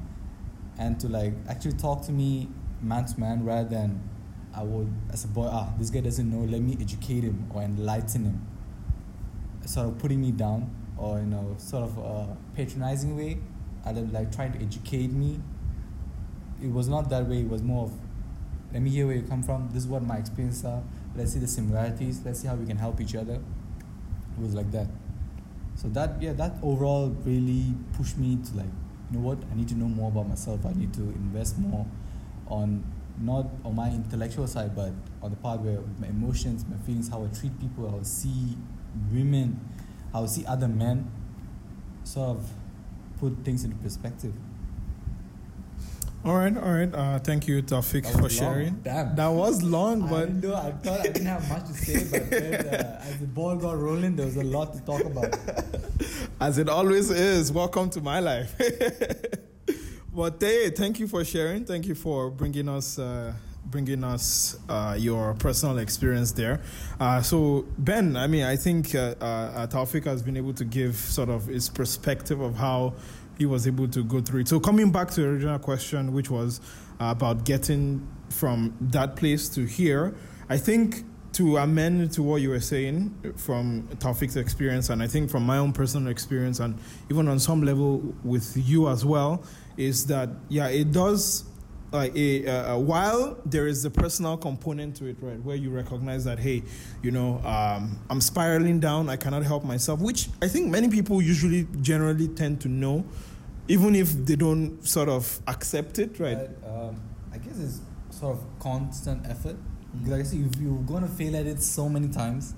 [0.78, 2.50] and to like actually talk to me
[2.82, 4.06] man to man rather than
[4.54, 7.62] I would as a boy, ah, this guy doesn't know, let me educate him or
[7.62, 8.46] enlighten him.
[9.66, 13.38] Sort of putting me down or in a sort of a patronizing way,
[13.84, 15.40] either like trying to educate me.
[16.62, 17.92] It was not that way, it was more of
[18.72, 20.82] let me hear where you come from, this is what my experiences are,
[21.14, 23.34] let's see the similarities, let's see how we can help each other.
[23.34, 24.86] It was like that.
[25.76, 28.66] So that yeah, that overall really pushed me to like,
[29.10, 30.64] you know what, I need to know more about myself.
[30.66, 31.86] I need to invest more
[32.48, 32.84] on
[33.18, 37.24] not on my intellectual side, but on the part where my emotions, my feelings, how
[37.24, 38.56] I treat people, how I see
[39.12, 39.60] women,
[40.14, 41.10] I see other men,
[42.04, 42.50] sort of
[43.18, 44.32] put things into perspective.
[46.24, 46.92] All right, all right.
[46.92, 48.28] Uh, thank you, Taufik, That for long.
[48.28, 48.74] sharing.
[48.82, 49.14] Damn.
[49.14, 50.54] That was long, but didn't know.
[50.56, 53.78] I thought I didn't have much to say, but then, uh, as the ball got
[53.78, 55.38] rolling, there was a lot to talk about.
[56.40, 58.52] as it always is, welcome to my life.
[60.12, 61.64] but hey, thank you for sharing.
[61.64, 62.98] Thank you for bringing us.
[62.98, 63.32] Uh,
[63.70, 66.60] bringing us uh, your personal experience there.
[67.00, 70.96] Uh, so, Ben, I mean, I think uh, uh, Taufik has been able to give
[70.96, 72.94] sort of his perspective of how
[73.38, 74.48] he was able to go through it.
[74.48, 76.60] So, coming back to the original question, which was
[77.00, 80.14] about getting from that place to here,
[80.48, 81.04] I think
[81.36, 85.58] to amend to what you were saying from Taufik's experience, and I think from my
[85.58, 86.78] own personal experience, and
[87.10, 89.44] even on some level with you as well,
[89.76, 91.44] is that yeah, it does.
[91.96, 96.24] Like a, uh, while there is the personal component to it, right, where you recognize
[96.24, 96.62] that hey,
[97.02, 101.22] you know, um, I'm spiraling down, I cannot help myself, which I think many people
[101.22, 103.04] usually generally tend to know,
[103.68, 106.48] even if they don't sort of accept it, right?
[106.64, 107.00] Um,
[107.32, 107.80] I guess it's
[108.10, 109.56] sort of constant effort.
[109.92, 112.54] Because like I said, if you're gonna fail at it so many times,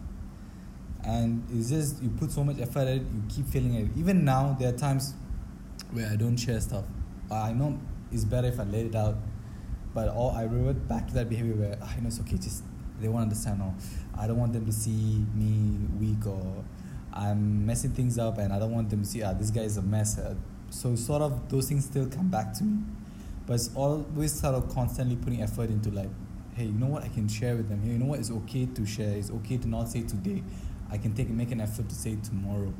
[1.05, 3.89] and it's just you put so much effort at it, you keep failing it.
[3.97, 5.15] Even now, there are times
[5.93, 6.85] where I don't share stuff.
[7.31, 7.79] I know
[8.11, 9.17] it's better if I let it out,
[9.95, 12.37] but all I revert back to that behavior where I know it's okay.
[12.37, 12.63] Just
[13.01, 13.63] they won't understand.
[13.63, 13.75] Or
[14.17, 16.65] I don't want them to see me weak or
[17.13, 19.77] I'm messing things up, and I don't want them to see ah this guy is
[19.77, 20.19] a mess.
[20.19, 20.35] Uh,
[20.71, 22.79] so sort of those things still come back to me,
[23.47, 26.11] but it's always sort of constantly putting effort into like,
[26.55, 27.83] hey, you know what I can share with them.
[27.83, 29.17] Hey, you know what it's okay to share.
[29.17, 30.43] It's okay to not say today.
[30.91, 32.73] I can take make an effort to say tomorrow.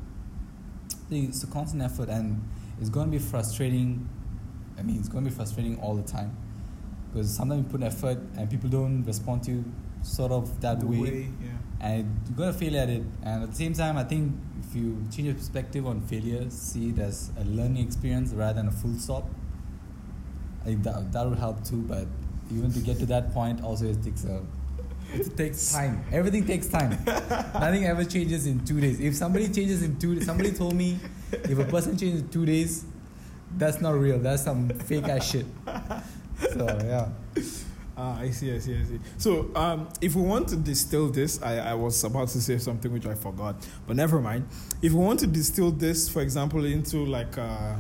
[1.11, 2.47] It's a constant effort, and
[2.81, 4.09] it's going to be frustrating.
[4.79, 6.37] I mean, it's going to be frustrating all the time
[7.13, 9.65] because sometimes you put effort and people don't respond to you
[10.03, 11.49] sort of that The way, yeah.
[11.81, 13.03] and you're going to fail at it.
[13.23, 14.33] And at the same time, I think
[14.69, 18.69] if you change your perspective on failure, see it as a learning experience rather than
[18.69, 19.29] a full stop,
[20.63, 21.83] I think that that would help too.
[21.83, 22.07] But
[22.53, 24.43] even to get to that point, also it takes a
[25.15, 26.05] it takes time.
[26.13, 26.91] Everything takes time.
[27.07, 29.01] Nothing ever changes in two days.
[29.01, 30.99] If somebody changes in two, somebody told me
[31.33, 32.85] if a person changes in two days,
[33.57, 34.19] that's not real.
[34.19, 35.47] That's some fake ass shit.
[36.41, 37.09] So yeah.
[38.01, 39.01] Ah, I see, I see, I see.
[39.17, 42.93] So, um, if we want to distill this, I, I was about to say something
[42.93, 43.57] which I forgot,
[43.89, 44.47] but never mind.
[44.81, 47.75] If we want to distill this, for example, into like, uh,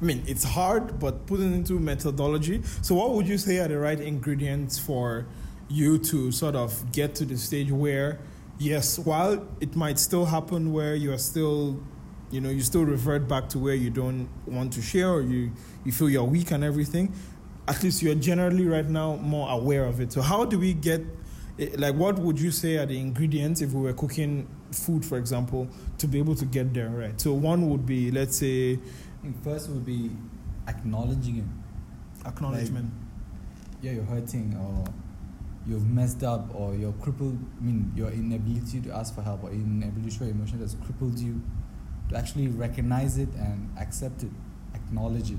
[0.00, 2.60] I mean, it's hard, but put it into methodology.
[2.82, 5.24] So, what would you say are the right ingredients for
[5.70, 8.18] you to sort of get to the stage where,
[8.58, 11.80] yes, while it might still happen where you are still
[12.30, 15.50] you know you still revert back to where you don't want to share or you
[15.84, 17.12] you feel you're weak and everything
[17.68, 21.00] at least you're generally right now more aware of it so how do we get
[21.58, 25.18] eh, like what would you say are the ingredients if we were cooking food for
[25.18, 28.78] example to be able to get there right so one would be let's say
[29.42, 30.10] first would be
[30.68, 32.28] acknowledging it.
[32.28, 32.90] acknowledgement
[33.82, 34.84] yeah, you're hurting or
[35.66, 37.38] you've messed up or you're crippled.
[37.58, 41.18] I mean, your inability to ask for help or inability to show emotion that's crippled
[41.18, 41.40] you.
[42.10, 44.30] To actually recognize it and accept it,
[44.74, 45.38] acknowledge it,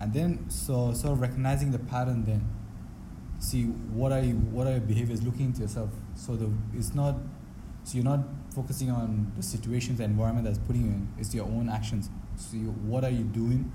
[0.00, 2.24] and then so sort of recognizing the pattern.
[2.24, 2.48] Then
[3.38, 5.22] see what are you, what are your behaviors.
[5.22, 5.90] Looking into yourself.
[6.14, 7.16] So the it's not
[7.88, 8.20] so you're not
[8.54, 11.08] focusing on the situations, the environment that's putting you in.
[11.18, 12.10] It's your own actions.
[12.36, 13.72] So you, what are you doing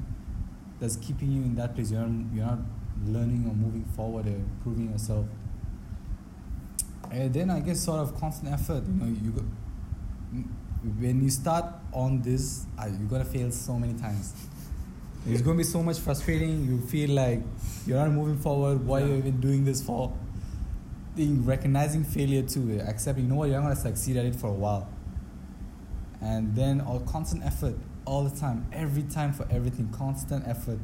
[0.79, 1.91] that's keeping you in that place?
[1.91, 2.59] You're not, you're not
[3.05, 5.25] learning or moving forward or improving yourself.
[7.09, 8.83] And then I guess sort of constant effort.
[8.85, 9.43] You know, you go,
[10.99, 14.33] when you start on this, you're gonna fail so many times.
[15.25, 16.65] It's gonna be so much frustrating.
[16.65, 17.41] You feel like
[17.87, 18.85] you're not moving forward.
[18.85, 20.11] Why are you even doing this for?
[21.15, 23.25] Being recognizing failure too, accepting.
[23.25, 23.49] You know what?
[23.49, 24.89] You're not gonna succeed at it for a while.
[26.21, 30.79] And then all constant effort all the time, every time for everything, constant effort.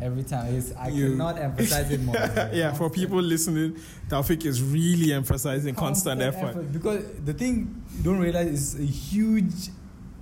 [0.00, 2.16] Every time, it's, I You- cannot emphasize it more.
[2.52, 3.76] yeah for people listening
[4.08, 6.72] Taufik is really emphasizing constant, effort.
[6.72, 9.68] Because the thing you don't realize is a huge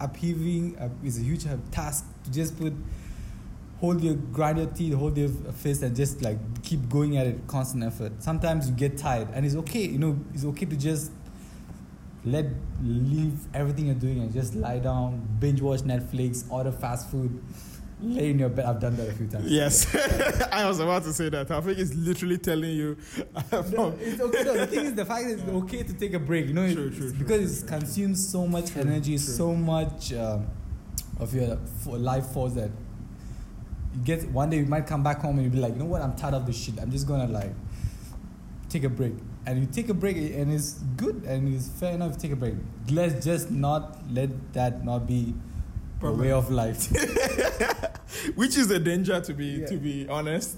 [0.00, 2.72] upheaving, uh, is a huge uh, task to just put,
[3.80, 7.46] hold your, grind your teeth, hold your fist, and just like keep going at it,
[7.46, 8.12] constant effort.
[8.22, 11.11] Sometimes you get tired, and it's okay, you know, it's okay to just
[12.24, 12.44] let
[12.85, 17.42] leave everything you're doing and just lie down, binge watch Netflix, order fast food,
[18.02, 18.64] lay in your bed.
[18.66, 19.50] I've done that a few times.
[19.50, 19.94] Yes,
[20.52, 21.48] I was about to say that.
[21.48, 22.96] Taufik is literally telling you.
[23.72, 24.44] No, it's okay.
[24.44, 26.46] No, the thing is, the fact is, it's okay to take a break.
[26.46, 30.46] You know, True, it's true, true, because it consumes so much energy, so much um,
[31.18, 32.70] of your life force that
[33.94, 35.84] you get one day you might come back home and you'll be like, you know
[35.86, 36.78] what, I'm tired of this shit.
[36.80, 37.52] I'm just gonna like
[38.68, 39.14] take a break.
[39.46, 42.36] And you take a break and it's good and it's fair enough to take a
[42.36, 42.54] break.
[42.90, 45.34] Let's just not let that not be
[46.02, 46.88] a way of life.
[48.35, 49.66] Which is a danger to be Yeah.
[49.66, 50.56] to be honest.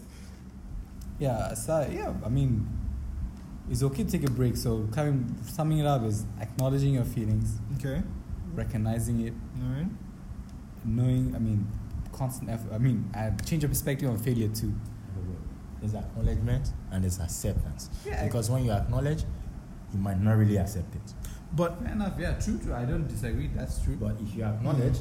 [1.18, 2.66] yeah, so yeah, I mean
[3.70, 4.56] it's okay to take a break.
[4.56, 8.02] So coming summing it up is acknowledging your feelings, Okay.
[8.54, 9.86] recognizing it, All right.
[10.84, 11.66] knowing I mean
[12.12, 14.72] constant effort I mean and change your perspective on failure too.
[15.80, 17.90] There's acknowledgement and there's acceptance.
[18.06, 18.24] Yeah.
[18.24, 19.24] Because when you acknowledge,
[19.92, 21.12] you might not really accept it.
[21.54, 22.72] But Fair enough, yeah, true, true.
[22.72, 23.96] I don't disagree, that's true.
[23.96, 24.98] But if you acknowledge,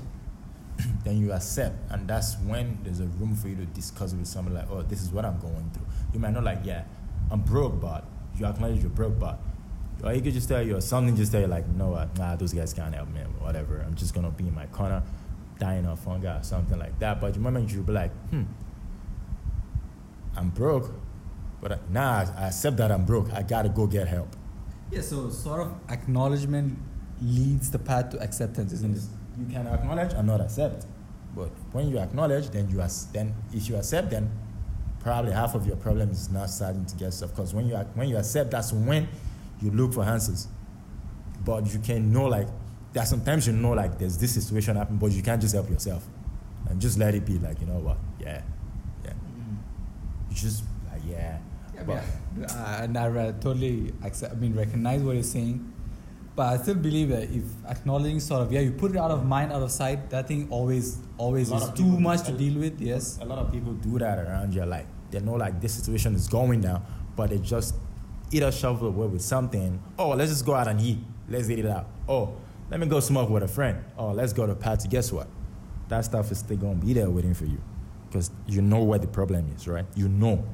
[1.03, 4.53] then you accept, and that's when there's a room for you to discuss with someone
[4.53, 5.85] like, oh, this is what I'm going through.
[6.13, 6.83] You might not like, yeah,
[7.29, 8.05] I'm broke, but
[8.37, 9.39] you acknowledge you're broke, but
[10.03, 12.35] or you could just tell you or something, just tell you like, no, uh, nah,
[12.35, 13.83] those guys can't help me, whatever.
[13.85, 15.03] I'm just gonna be in my corner,
[15.59, 17.21] dying of hunger, or something like that.
[17.21, 18.43] But the moment you'll be like, hmm,
[20.35, 20.91] I'm broke,
[21.61, 23.31] but I, nah, I accept that I'm broke.
[23.33, 24.35] I gotta go get help.
[24.89, 26.77] Yeah, so sort of acknowledgement
[27.21, 29.03] leads the path to acceptance, isn't it?
[29.39, 30.85] You can acknowledge and not accept.
[31.35, 34.29] But when you acknowledge, then you as then if you accept, then
[34.99, 37.31] probably half of your problem is now starting to get stuff.
[37.31, 39.07] Because when you when you accept, that's when
[39.61, 40.47] you look for answers.
[41.43, 42.47] But you can know like
[42.93, 45.69] there are sometimes you know like there's this situation happening, but you can't just help
[45.69, 46.05] yourself
[46.69, 47.39] and just let it be.
[47.39, 47.97] Like you know what?
[48.19, 48.41] Yeah,
[49.05, 49.11] yeah.
[49.11, 50.29] Mm-hmm.
[50.29, 51.37] You just like yeah.
[51.73, 52.03] Yeah, but
[52.35, 54.33] but and I re- totally accept.
[54.33, 55.70] I mean, recognize what you're saying,
[56.35, 59.25] but I still believe that if acknowledging sort of yeah, you put it out of
[59.25, 62.79] mind, out of sight, that thing always always is too people- much to deal with.
[62.81, 63.19] Yes.
[63.21, 64.65] A lot of people do that around you.
[64.65, 66.83] Like they know like this situation is going down,
[67.15, 67.75] but they just
[68.31, 69.81] either shovel away with something.
[69.99, 70.99] Oh, let's just go out and eat.
[71.29, 71.87] Let's eat it out.
[72.07, 72.35] Oh,
[72.69, 73.83] let me go smoke with a friend.
[73.97, 74.87] Oh, let's go to a party.
[74.87, 75.27] Guess what?
[75.89, 77.61] That stuff is still gonna be there waiting for you,
[78.09, 79.85] because you know where the problem is, right?
[79.95, 80.45] You know,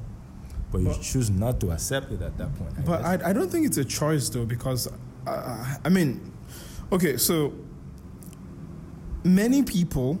[0.72, 2.72] but you But- choose not to accept it at that point.
[2.76, 3.22] I But guess.
[3.26, 4.88] I, I don't think it's a choice though, because
[5.28, 6.32] uh, I mean,
[6.92, 7.52] okay, so
[9.24, 10.18] many people,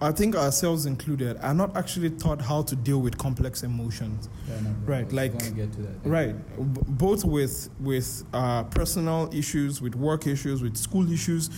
[0.00, 4.28] I think ourselves included, are not actually taught how to deal with complex emotions.
[4.46, 5.94] Fair enough, Right, like- gonna get to that.
[6.04, 6.34] Right,
[6.74, 11.50] B- both with with uh, personal issues, with work issues, with school issues.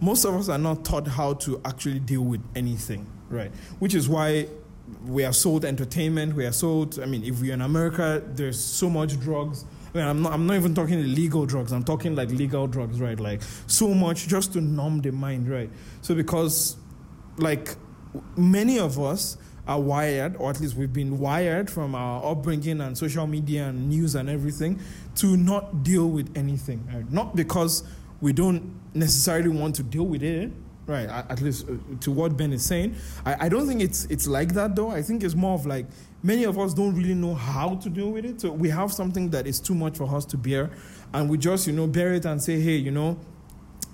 [0.00, 3.04] Most of us are not taught how to actually deal with anything.
[3.30, 4.46] Right, which is why
[5.04, 6.34] we are sold entertainment.
[6.34, 6.98] We are sold.
[7.00, 9.64] I mean, if we're in America, there's so much drugs.
[9.94, 10.32] I'm not.
[10.32, 11.72] I'm not even talking illegal drugs.
[11.72, 13.00] I'm talking like legal drugs.
[13.00, 15.48] Right, like so much just to numb the mind.
[15.48, 15.70] Right.
[16.02, 16.76] So because,
[17.36, 17.76] like,
[18.36, 22.96] many of us are wired, or at least we've been wired from our upbringing and
[22.96, 24.80] social media and news and everything,
[25.16, 26.86] to not deal with anything.
[26.92, 27.10] Right?
[27.10, 27.84] Not because
[28.20, 30.50] we don't necessarily want to deal with it,
[30.88, 31.08] right?
[31.08, 32.96] At, least uh, to what Ben is saying.
[33.24, 34.90] I, I don't think it's it's like that though.
[34.90, 35.86] I think it's more of like
[36.22, 38.40] many of us don't really know how to deal with it.
[38.40, 40.70] So we have something that is too much for us to bear,
[41.12, 43.18] and we just you know bear it and say, hey, you know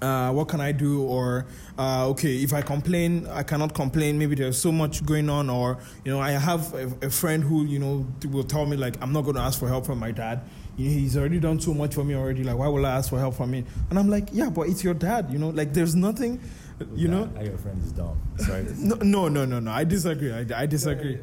[0.05, 1.03] uh, what can I do?
[1.03, 1.47] Or,
[1.79, 4.19] uh, okay, if I complain, I cannot complain.
[4.19, 5.49] Maybe there's so much going on.
[5.49, 8.97] Or, you know, I have a, a friend who, you know, will tell me, like,
[9.03, 10.43] I'm not going to ask for help from my dad.
[10.77, 12.43] He's already done so much for me already.
[12.43, 13.65] Like, why will I ask for help from him?
[13.91, 16.41] And I'm like, yeah, but it's your dad, you know, like, there's nothing,
[16.95, 17.31] you know.
[17.41, 18.21] Your friend is dumb.
[18.39, 18.67] Sorry.
[18.77, 19.71] No, no, no, no, no.
[19.71, 20.33] I disagree.
[20.33, 21.19] I, I disagree.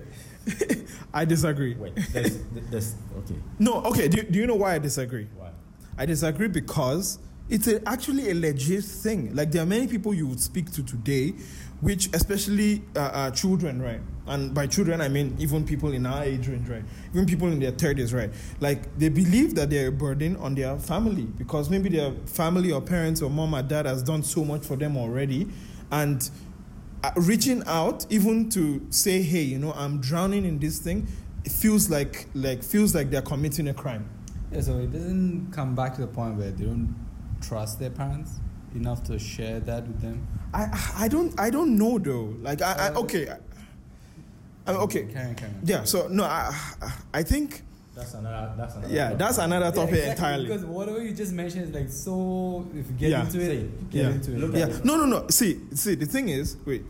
[1.13, 1.75] I disagree.
[1.75, 3.35] Wait, there's, there's okay.
[3.59, 4.07] No, okay.
[4.07, 5.27] Do, do you know why I disagree?
[5.37, 5.51] Why?
[5.97, 9.35] I disagree because it's a, actually a legit thing.
[9.35, 11.33] Like there are many people you would speak to today,
[11.81, 14.01] which especially uh, uh, children, right?
[14.31, 16.83] And by children I mean even people in our age range, right?
[17.13, 18.31] Even people in their thirties, right?
[18.61, 22.81] Like they believe that they're a burden on their family because maybe their family or
[22.81, 25.47] parents or mom or dad has done so much for them already,
[25.91, 26.29] and
[27.03, 31.07] uh, reaching out even to say, hey, you know, I'm drowning in this thing.
[31.43, 34.09] It feels like like feels like they're committing a crime.
[34.51, 36.95] Yeah, so it doesn't come back to the point where they don't
[37.41, 38.39] trust their parents
[38.75, 40.25] enough to share that with them.
[40.53, 42.35] I I don't I don't know though.
[42.41, 43.27] Like I, I okay.
[44.65, 45.03] I, I mean, okay.
[45.05, 45.35] Carry on.
[45.63, 45.83] Yeah.
[45.83, 46.53] So no, I
[47.13, 47.63] I think
[47.95, 48.53] That's another.
[48.57, 48.93] That's another.
[48.93, 50.45] yeah, that's another Yeah, topic exactly, entirely.
[50.47, 52.67] Because whatever you just mentioned is like so.
[52.73, 53.21] If you get Yeah.
[53.25, 54.09] into it, you get Yeah.
[54.11, 54.39] into it.
[54.39, 54.65] Look Yeah.
[54.67, 54.85] at.
[54.85, 55.27] No, no, no.
[55.29, 55.95] See, see.
[55.95, 56.83] The thing is, wait.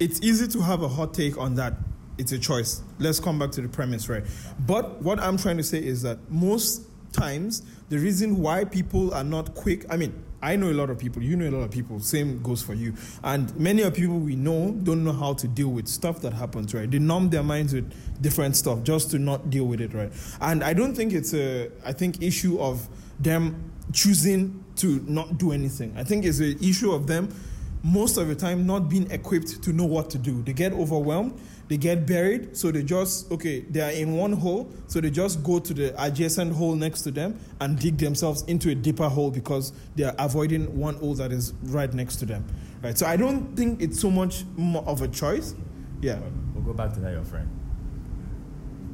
[0.00, 1.74] It's easy to have a hot take on that.
[2.18, 2.82] It's a choice.
[2.98, 4.24] Let's come back to the premise, right?
[4.66, 9.22] But what I'm trying to say is that most times the reason why people are
[9.24, 9.86] not quick.
[9.88, 10.12] I mean,
[10.44, 11.22] I know a lot of people.
[11.22, 11.98] You know a lot of people.
[12.00, 12.94] Same goes for you.
[13.22, 16.74] And many of people we know don't know how to deal with stuff that happens,
[16.74, 16.90] right?
[16.90, 17.90] They numb their minds with
[18.20, 20.12] different stuff just to not deal with it, right?
[20.42, 21.70] And I don't think it's a.
[21.84, 22.86] I think issue of
[23.18, 25.94] them choosing to not do anything.
[25.96, 27.34] I think it's an issue of them
[27.82, 30.42] most of the time not being equipped to know what to do.
[30.42, 31.38] They get overwhelmed,
[31.68, 35.42] they get buried, so they just, okay, they are in one hole, so they just
[35.42, 39.30] go to the adjacent hole next to them and dig themselves into a deeper hole
[39.30, 42.44] because they are avoiding one hole that is right next to them.
[42.82, 42.98] Right?
[42.98, 45.54] So I don't think it's so much more of a choice.
[46.02, 46.18] Yeah.
[46.54, 47.48] We'll go back to that, your friend.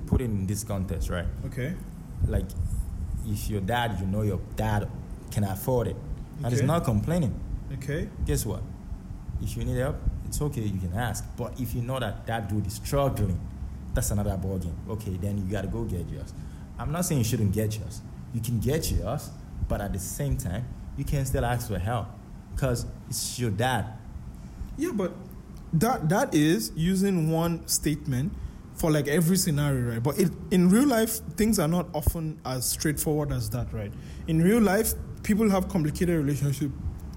[0.06, 1.26] Put it in this context, right?
[1.46, 1.74] Okay.
[2.26, 2.46] Like,
[3.26, 4.88] if your dad, you know your dad
[5.32, 5.96] can afford it,
[6.44, 6.66] and is Okay.
[6.66, 7.34] not complaining,
[7.74, 8.08] Okay.
[8.26, 8.62] guess what?
[9.42, 9.96] If you need help,
[10.30, 11.24] it's okay, you can ask.
[11.36, 13.38] But if you know that that dude is struggling,
[13.92, 14.76] that's another ballgame.
[14.88, 16.32] Okay, then you gotta go get yours.
[16.78, 18.00] I'm not saying you shouldn't get yours.
[18.32, 19.30] You can get yours,
[19.68, 20.66] but at the same time,
[20.96, 22.06] you can still ask for help
[22.54, 23.86] because it's your dad.
[24.78, 25.12] Yeah, but
[25.72, 28.32] that that is using one statement
[28.74, 30.02] for like every scenario, right?
[30.02, 33.92] But it, in real life, things are not often as straightforward as that, right?
[34.28, 36.70] In real life, people have complicated relationship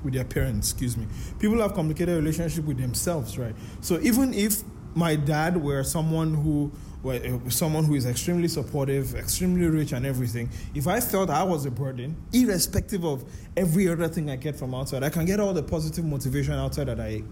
[0.04, 0.72] with their parents.
[0.72, 1.08] Excuse me.
[1.40, 3.56] People have complicated relationship with themselves, right?
[3.82, 4.64] So even if
[4.96, 10.06] my dad were someone who were uh, someone who is extremely supportive, extremely rich, and
[10.06, 13.26] everything, if I felt I was a burden, irrespective of
[13.58, 16.88] every other thing I get from outside, I can get all the positive motivation outside
[16.88, 17.24] that I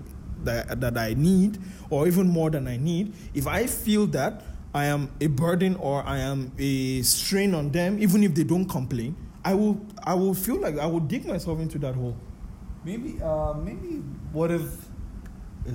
[0.44, 1.60] that, that I need,
[1.90, 3.14] or even more than I need.
[3.34, 4.42] If I feel that
[4.74, 8.66] I am a burden or I am a strain on them, even if they don't
[8.66, 12.18] complain, I will I will feel like I will dig myself into that hole.
[12.84, 14.02] Maybe, uh, maybe
[14.32, 14.64] what if,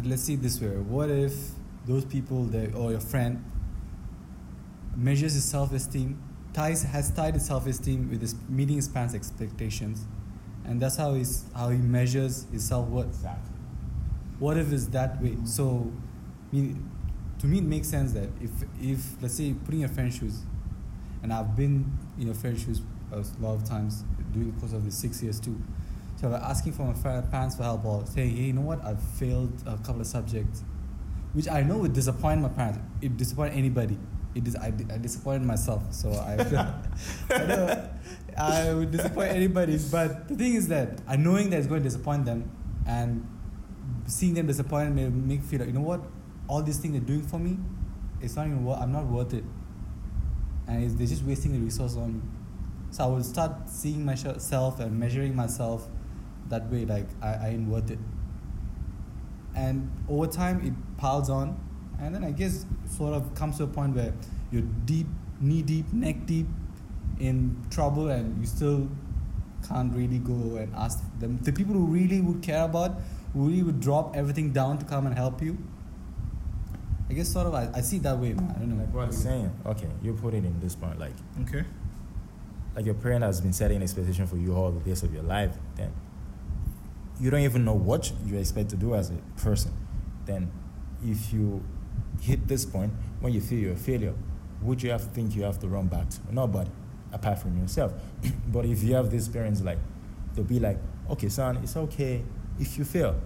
[0.05, 1.33] let's see it this way, what if
[1.87, 3.45] those people that, or your friend
[4.97, 6.21] measures his self-esteem,
[6.53, 10.05] ties, has tied his self-esteem with his meeting his parents' expectations,
[10.65, 13.07] and that's how he's, how he measures his self-worth.
[13.07, 13.53] Exactly.
[14.41, 15.37] What if it's that way?
[15.45, 15.93] So,
[16.53, 16.91] I mean,
[17.39, 18.51] to me, it makes sense that if,
[18.81, 20.41] if let's say, putting your friend's shoes,
[21.23, 22.83] and I've been in your friend's shoes
[23.13, 24.03] a lot of times
[24.33, 25.63] during the course of the six years too.
[26.17, 29.03] So, I'm asking for my parents for help or saying, hey, you know what, I've
[29.03, 30.65] failed a couple of subjects,
[31.35, 32.79] which I know would disappoint my parents.
[33.03, 33.99] It disappoint anybody.
[34.35, 36.35] It dis- I, I disappointed myself, so I,
[37.35, 37.91] I know
[38.37, 39.79] I would disappoint anybody.
[39.91, 42.51] But the thing is that I knowing that it's going to disappoint them,
[42.87, 43.27] and
[44.07, 46.03] seeing them disappointed may make me feel like you know what,
[46.49, 47.59] all these things they're doing for me,
[48.21, 48.79] it's not even worth.
[48.79, 49.45] I'm not worth it,
[50.67, 52.21] and it's, they're just wasting the resource on me.
[52.91, 55.89] So I will start seeing myself and measuring myself
[56.49, 57.99] that way, like I, I ain't worth it.
[59.55, 61.59] And over time, it piles on,
[62.01, 62.67] and then I guess
[62.97, 64.13] sort of comes to a point where
[64.53, 65.07] you're deep,
[65.41, 66.47] knee deep, neck deep
[67.19, 68.89] in trouble, and you still
[69.67, 71.39] can't really go and ask them.
[71.43, 73.01] The people who really would care about,
[73.33, 75.57] who really would drop everything down to come and help you.
[77.09, 78.53] I guess sort of I, I see it that way, man.
[78.55, 78.77] I don't know.
[78.85, 81.65] Like what I'm saying, okay, you put it in this point, like Okay.
[82.75, 85.57] like your parent has been setting expectation for you all the days of your life,
[85.77, 85.93] then
[87.21, 89.73] you don't even know what you expect to do as a person.
[90.27, 90.51] Then
[91.03, 91.65] if you
[92.21, 94.15] hit this point when you feel you're a failure,
[94.63, 96.19] would you have to think you have to run back to?
[96.31, 96.71] Nobody,
[97.13, 97.93] apart from yourself.
[98.49, 99.79] but if you have these parents like
[100.35, 100.79] they'll be like,
[101.11, 102.23] okay, son, it's okay
[102.59, 103.21] if you fail.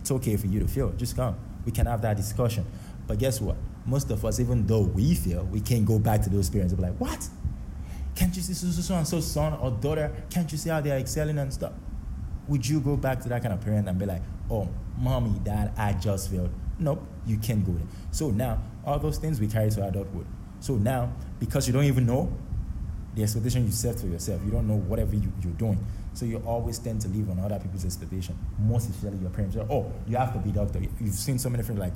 [0.00, 0.90] It's okay for you to fail.
[0.90, 1.36] Just come.
[1.64, 2.66] We can have that discussion.
[3.06, 3.56] But guess what?
[3.86, 6.82] Most of us, even though we fail, we can't go back to those parents and
[6.82, 7.28] be like, what?
[8.14, 10.10] Can't you see so, so, and so son or daughter?
[10.30, 11.72] Can't you see how they're excelling and stuff?
[12.48, 14.68] Would you go back to that kind of parent and be like, oh,
[14.98, 16.50] mommy, dad, I just failed?
[16.78, 17.86] Nope, you can't go there.
[18.10, 20.26] So now, all those things we carry to adulthood.
[20.60, 22.32] So now, because you don't even know
[23.14, 25.84] the expectation you set for yourself, you don't know whatever you, you're doing.
[26.14, 29.56] So you always tend to live on other people's expectation, most especially your parents.
[29.56, 30.80] Oh, you have to be doctor.
[31.00, 31.92] You've seen so many friends like,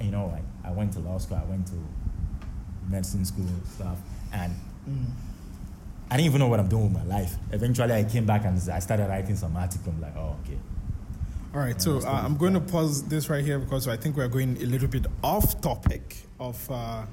[0.00, 1.74] you know, like I went to law school, I went to
[2.88, 3.98] medicine school stuff,
[4.32, 4.54] and
[4.88, 5.04] mm.
[6.10, 7.34] I didn't even know what I'm doing with my life.
[7.52, 9.92] Eventually, I came back and I started writing some article.
[9.92, 10.58] I'm like, oh, okay.
[11.54, 14.28] All right, so uh, I'm going to pause this right here because I think we're
[14.28, 17.04] going a little bit off topic of, uh,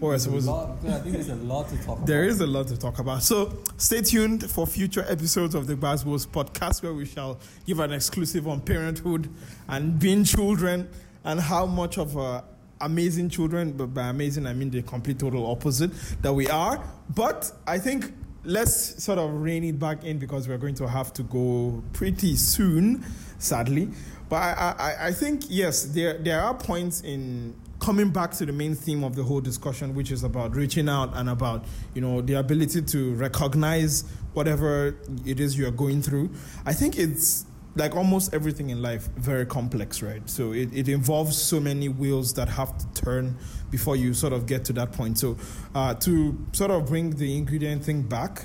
[0.00, 2.06] or I There's a suppose lot, I think there's a lot to talk about.
[2.06, 3.22] there is a lot to talk about.
[3.22, 7.92] So stay tuned for future episodes of the Basbos podcast where we shall give an
[7.92, 9.28] exclusive on parenthood
[9.68, 10.88] and being children
[11.24, 12.44] and how much of a
[12.80, 15.90] amazing children, but by amazing I mean the complete total opposite
[16.22, 16.80] that we are.
[17.14, 18.12] But I think
[18.48, 22.34] let's sort of rein it back in because we're going to have to go pretty
[22.34, 23.04] soon,
[23.38, 23.90] sadly.
[24.30, 28.52] But I, I, I think yes, there there are points in coming back to the
[28.52, 32.22] main theme of the whole discussion, which is about reaching out and about you know
[32.22, 34.96] the ability to recognize whatever
[35.26, 36.30] it is you're going through.
[36.64, 37.44] I think it's
[37.76, 42.32] like almost everything in life very complex right so it, it involves so many wheels
[42.34, 43.36] that have to turn
[43.70, 45.36] before you sort of get to that point so
[45.74, 48.44] uh, to sort of bring the ingredient thing back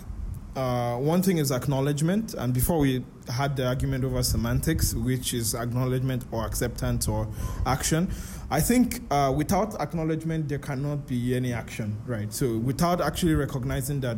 [0.56, 5.56] uh, one thing is acknowledgement, and before we had the argument over semantics, which is
[5.56, 7.28] acknowledgement or acceptance or
[7.66, 8.10] action.
[8.52, 12.32] I think uh, without acknowledgement, there cannot be any action, right?
[12.32, 14.18] So without actually recognizing that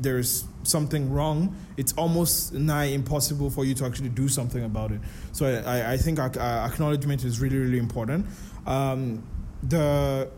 [0.00, 4.92] there is something wrong, it's almost nigh impossible for you to actually do something about
[4.92, 5.00] it.
[5.32, 8.26] So I, I think uh, acknowledgement is really, really important.
[8.66, 9.24] Um,
[9.64, 10.30] the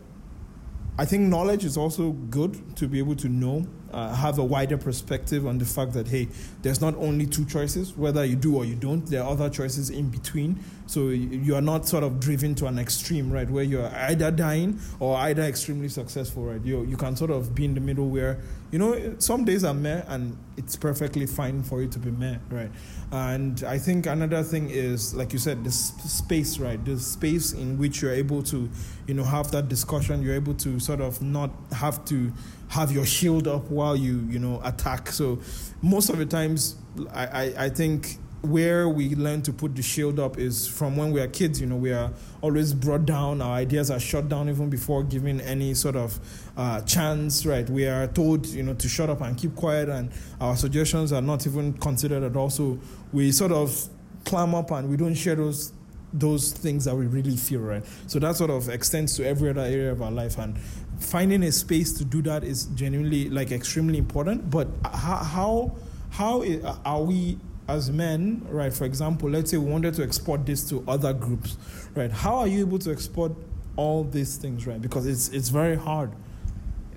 [0.97, 4.77] I think knowledge is also good to be able to know uh, have a wider
[4.77, 6.29] perspective on the fact that hey,
[6.61, 9.05] there's not only two choices, whether you do or you don't.
[9.05, 10.63] There are other choices in between.
[10.87, 14.79] So you are not sort of driven to an extreme, right, where you're either dying
[14.99, 16.63] or either extremely successful, right?
[16.63, 18.39] You you can sort of be in the middle where
[18.71, 22.37] you know some days are meh and it's perfectly fine for you to be meh,
[22.51, 22.71] right?
[23.11, 26.83] And I think another thing is, like you said, the space, right?
[26.83, 28.69] The space in which you're able to,
[29.07, 30.21] you know, have that discussion.
[30.21, 32.31] You're able to sort of not have to
[32.69, 35.09] have your shield up while you you know attack.
[35.09, 35.39] So
[35.81, 36.75] most of the times,
[37.11, 41.11] I, I, I think where we learn to put the shield up is from when
[41.11, 41.59] we are kids.
[41.59, 43.41] You know, we are always brought down.
[43.41, 46.19] Our ideas are shut down even before giving any sort of
[46.55, 47.45] uh, chance.
[47.45, 47.69] Right?
[47.69, 51.21] We are told, you know, to shut up and keep quiet, and our suggestions are
[51.21, 52.49] not even considered at all.
[52.49, 52.79] So
[53.11, 53.87] we sort of
[54.23, 55.71] climb up and we don't share those
[56.13, 57.59] those things that we really feel.
[57.59, 57.83] Right?
[58.07, 60.57] So that sort of extends to every other area of our life, and
[60.99, 64.49] finding a space to do that is genuinely like extremely important.
[64.49, 65.75] But how how
[66.11, 66.43] how
[66.85, 67.37] are we
[67.67, 68.73] as men, right?
[68.73, 71.57] For example, let's say we wanted to export this to other groups,
[71.95, 72.11] right?
[72.11, 73.31] How are you able to export
[73.75, 74.81] all these things, right?
[74.81, 76.11] Because it's it's very hard.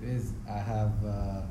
[0.01, 0.33] It is.
[0.49, 1.41] I have uh,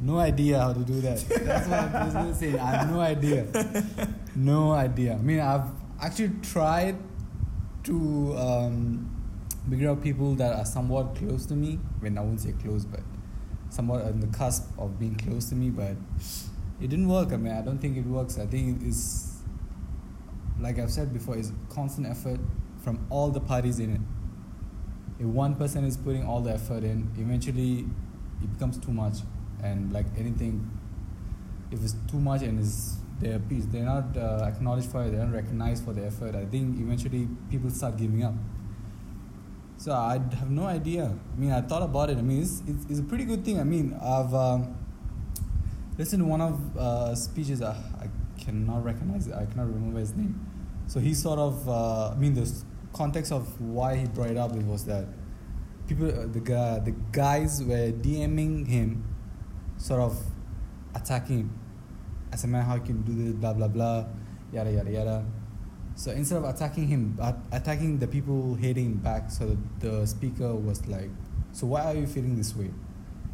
[0.00, 1.18] no idea how to do that.
[1.28, 2.58] That's what I was going to say.
[2.58, 3.46] I have no idea.
[4.36, 5.14] No idea.
[5.14, 5.68] I mean, I've
[6.00, 6.96] actually tried
[7.84, 8.36] to.
[8.36, 9.16] Um,
[9.68, 11.78] figure out people that are somewhat close to me.
[12.00, 13.00] I mean, I wouldn't say close, but
[13.68, 15.70] somewhat on the cusp of being close to me.
[15.70, 15.96] But
[16.80, 17.32] it didn't work.
[17.32, 18.38] I mean, I don't think it works.
[18.38, 19.30] I think it's
[20.60, 22.38] like I've said before, it's constant effort
[22.82, 24.00] from all the parties in it.
[25.18, 27.86] If one person is putting all the effort in, eventually
[28.42, 29.18] it becomes too much.
[29.62, 30.70] And like anything,
[31.70, 35.24] if it's too much and is their piece, they're not uh, acknowledged for it, they're
[35.24, 36.34] not recognized for the effort.
[36.34, 38.34] I think eventually people start giving up.
[39.76, 41.04] So I have no idea.
[41.06, 42.18] I mean, I thought about it.
[42.18, 43.58] I mean, it's, it's, it's a pretty good thing.
[43.58, 44.76] I mean, I've um,
[46.00, 47.60] listened to one of uh, speeches.
[47.60, 48.08] Uh, I
[48.40, 49.34] cannot recognize it.
[49.34, 50.34] I cannot remember his name.
[50.86, 52.50] So he sort of, uh, I mean, the
[52.94, 55.04] context of why he brought it up it was that
[55.86, 59.04] people, uh, the guy, the guys were DMing him,
[59.76, 60.18] sort of
[60.94, 61.58] attacking him.
[62.32, 64.06] As a man, how you can do this, blah blah blah,
[64.52, 65.24] yada yada yada.
[65.96, 67.18] So instead of attacking him,
[67.52, 71.10] attacking the people hating back, so the speaker was like,
[71.52, 72.70] "So why are you feeling this way?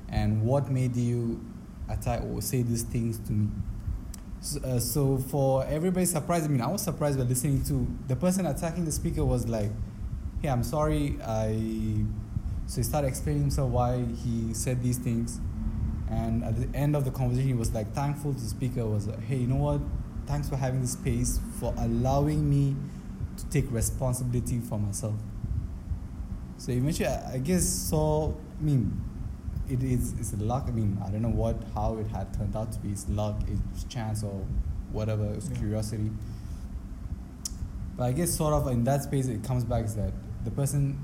[0.09, 1.45] And what made you
[1.89, 3.49] attack or say these things to me?"
[4.41, 8.17] So, uh, so for everybody surprised, I mean, I was surprised by listening to the
[8.17, 9.71] person attacking the speaker was like,
[10.43, 11.19] "Hey, I'm sorry.
[11.25, 12.05] I."
[12.67, 15.41] So he started explaining himself why he said these things,
[16.11, 18.85] and at the end of the conversation, he was like thankful to the speaker.
[18.87, 19.81] Was like, "Hey, you know what?
[20.27, 22.77] thanks for having the space, for allowing me
[23.37, 25.15] to take responsibility for myself.
[26.59, 28.37] So eventually, I, I guess so.
[28.59, 29.01] I mean,
[29.69, 30.65] it is it's luck.
[30.69, 32.91] I mean, I don't know what how it had turned out to be.
[32.91, 34.45] It's luck, it's chance, or
[34.93, 35.25] whatever.
[35.35, 35.59] It's yeah.
[35.59, 36.11] curiosity.
[37.97, 40.13] But I guess sort of in that space, it comes back is that
[40.45, 40.99] the person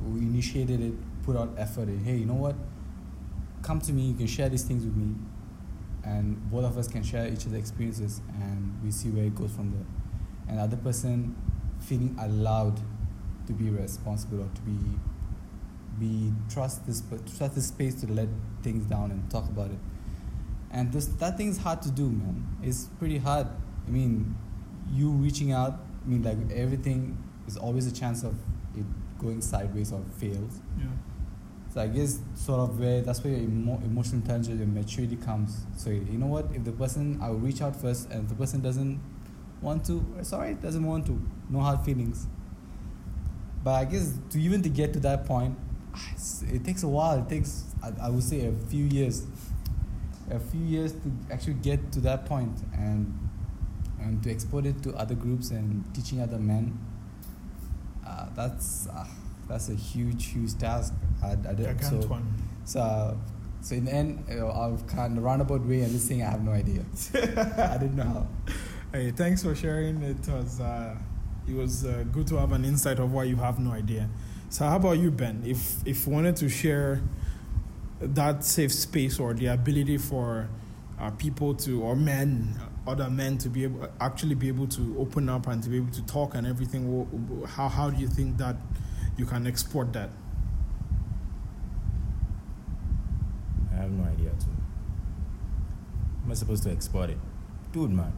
[0.00, 1.88] who initiated it put out effort.
[1.88, 2.54] In, hey, you know what?
[3.62, 4.08] Come to me.
[4.08, 5.14] You can share these things with me
[6.04, 9.50] and both of us can share each other's experiences and we see where it goes
[9.52, 9.86] from there
[10.48, 11.34] and the other person
[11.80, 12.78] feeling allowed
[13.46, 14.76] to be responsible or to be
[15.98, 17.02] be trust this
[17.36, 18.28] trust this space to let
[18.62, 19.78] things down and talk about it
[20.70, 23.46] and this that thing is hard to do man it's pretty hard
[23.86, 24.36] i mean
[24.92, 27.16] you reaching out i mean like everything
[27.46, 28.34] is always a chance of
[28.76, 28.84] it
[29.18, 30.86] going sideways or fails yeah
[31.74, 35.66] so I guess sort of where that's where your emo- emotional intelligence and maturity comes.
[35.76, 36.46] So you know what?
[36.54, 39.00] If the person I will reach out first, and if the person doesn't
[39.60, 41.20] want to, sorry, doesn't want to,
[41.50, 42.28] no hard feelings.
[43.64, 45.58] But I guess to even to get to that point,
[46.42, 47.18] it takes a while.
[47.18, 49.26] It takes I, I would say a few years,
[50.30, 53.18] a few years to actually get to that point and
[54.00, 56.78] and to export it to other groups and teaching other men.
[58.06, 58.86] Uh, that's.
[58.88, 59.06] Uh,
[59.48, 60.94] that's a huge, huge task.
[61.22, 62.34] I, I did, so, one.
[62.64, 63.18] so,
[63.60, 66.30] so in the end, you know, I've kind of roundabout way and this thing I
[66.30, 66.84] have no idea.
[67.14, 68.26] I didn't know how.
[68.92, 70.02] Hey, thanks for sharing.
[70.02, 70.96] It was uh,
[71.48, 74.08] it was uh, good to have an insight of why you have no idea.
[74.48, 75.42] So how about you, Ben?
[75.44, 77.02] If if wanted to share
[78.00, 80.48] that safe space or the ability for
[80.98, 85.28] uh, people to or men, other men to be able actually be able to open
[85.28, 87.44] up and to be able to talk and everything.
[87.48, 88.56] How how do you think that
[89.16, 90.10] you can export that?
[93.72, 94.54] I have no idea too.
[96.24, 97.18] Am I supposed to export it?
[97.72, 98.12] Dude, man.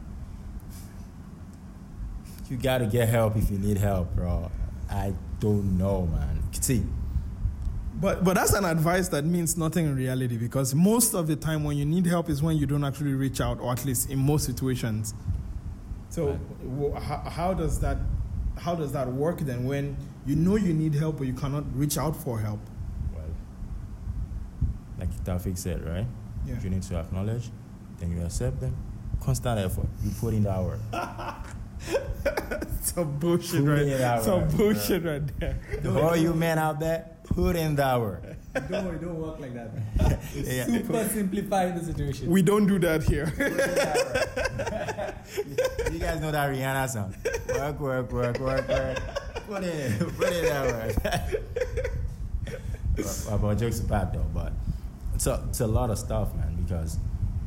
[2.49, 4.51] You gotta get help if you need help, bro.
[4.89, 6.41] I don't know, man.
[6.51, 6.83] See,
[7.99, 11.63] But but that's an advice that means nothing in reality because most of the time
[11.63, 14.19] when you need help is when you don't actually reach out, or at least in
[14.19, 15.13] most situations.
[16.09, 17.01] So Right.
[17.03, 17.97] how, how does that
[18.57, 21.97] how does that work then when you know you need help but you cannot reach
[21.97, 22.59] out for help?
[23.13, 23.23] well,
[24.99, 26.05] like Taufik said, right?
[26.45, 26.55] Yeah.
[26.63, 27.49] You need to acknowledge,
[27.99, 28.75] then you accept them.
[29.21, 29.87] Constant effort.
[30.03, 30.79] You put in that work.
[32.81, 35.55] Some bullshit Put right it out Some right, bullshit right there.
[36.01, 38.23] All you men out there, put in that work.
[38.69, 39.73] don't worry, don't work like that.
[39.73, 40.19] man.
[40.35, 40.65] Yeah.
[40.65, 42.29] super simplifying the situation.
[42.29, 43.31] We don't do that here.
[45.91, 47.15] you guys know that Rihanna song?
[47.49, 48.97] Work, work, work, work, work.
[49.47, 50.95] Put in, put in that work.
[52.95, 54.53] but, but jokes apart though, but
[55.15, 56.97] it's a, it's a lot of stuff, man, because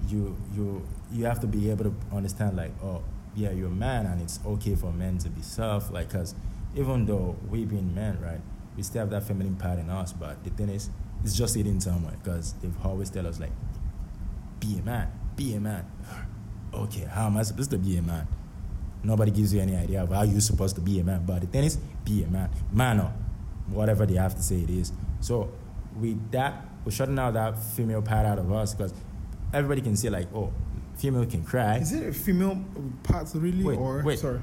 [0.08, 3.02] you you you have to be able to understand like, oh,
[3.34, 6.34] yeah, you're a man, and it's okay for men to be soft, like, cause
[6.74, 8.40] even though we being men, right,
[8.76, 10.90] we still have that feminine part in us, but the thing is,
[11.22, 13.52] it's just hidden somewhere, cause they've always tell us like,
[14.58, 15.84] be a man, be a man.
[16.72, 18.28] Okay, how am I supposed to be a man?
[19.02, 21.24] Nobody gives you any idea of how you're supposed to be a man.
[21.26, 22.48] But the thing is, be a man.
[22.70, 23.12] Man or
[23.66, 24.92] whatever they have to say it is.
[25.18, 25.52] So
[25.98, 28.94] with that, we're shutting out that female part out of us because
[29.52, 30.52] everybody can see like, oh,
[31.00, 31.78] female can cry.
[31.78, 32.62] Is it a female
[33.02, 34.18] part really Wait, or wait.
[34.18, 34.40] sorry?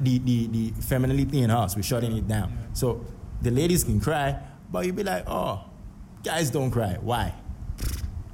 [0.00, 2.52] The, the, the femininity in us, we're shutting it down.
[2.72, 3.04] So
[3.40, 4.38] the ladies can cry,
[4.70, 5.64] but you'll be like, oh,
[6.22, 6.96] guys don't cry.
[7.00, 7.32] Why?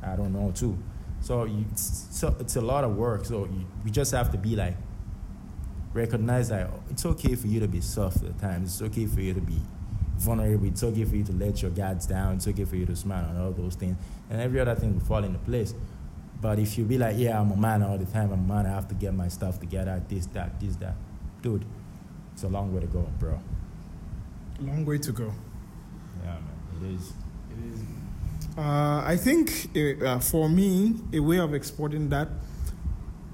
[0.02, 0.76] I don't know too.
[1.20, 3.24] So you, it's, so it's a lot of work.
[3.24, 4.76] So you, you just have to be like,
[5.92, 8.72] recognize that it's okay for you to be soft at times.
[8.72, 9.60] It's okay for you to be
[10.16, 10.66] vulnerable.
[10.66, 12.36] It's okay for you to let your guards down.
[12.36, 13.96] It's okay for you to smile and all those things.
[14.30, 15.74] And every other thing will fall into place.
[16.42, 18.66] But if you be like, yeah, I'm a man all the time, I'm a man,
[18.66, 20.96] I have to get my stuff together, this, that, this, that.
[21.40, 21.64] Dude,
[22.32, 23.40] it's a long way to go, bro.
[24.60, 25.32] Long way to go.
[26.24, 26.42] Yeah, man.
[26.80, 27.12] It is.
[27.52, 27.80] It is.
[28.58, 29.70] Uh, I think
[30.04, 32.28] uh, for me, a way of exporting that,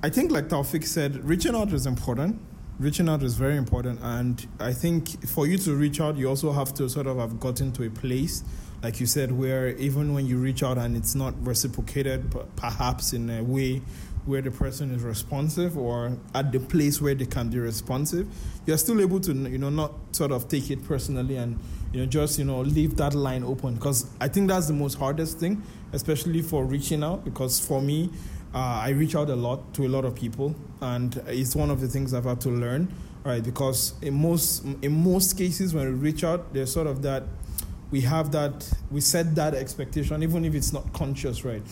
[0.03, 2.39] I think, like Taufik said, reaching out is important.
[2.79, 3.99] Reaching out is very important.
[4.03, 7.41] And I think for you to reach out, you also have to sort of have
[7.41, 8.45] gotten to a place,
[8.85, 13.31] like you said, where even when you reach out and it's not reciprocated, perhaps in
[13.31, 13.83] a way
[14.27, 18.29] where the person is responsive or at the place where they can be responsive,
[18.65, 21.59] you're still able to, you know, not sort of take it personally and,
[21.93, 23.75] you know, just, you know, leave that line open.
[23.75, 27.25] Because I think that's the most hardest thing, especially for reaching out.
[27.25, 28.11] Because for me,
[28.55, 31.81] uh, I reach out a lot to a lot of people, and it's one of
[31.81, 32.93] the things I've had to learn,
[33.25, 33.43] right?
[33.43, 37.25] Because in most in most cases, when we reach out, there's sort of that
[37.91, 41.63] we have that we set that expectation, even if it's not conscious, right?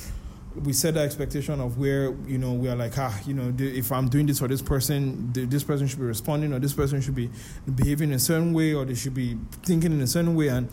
[0.65, 3.93] We set that expectation of where you know we are like ah you know if
[3.93, 7.15] I'm doing this for this person, this person should be responding, or this person should
[7.15, 7.31] be
[7.75, 10.69] behaving in a certain way, or they should be thinking in a certain way, and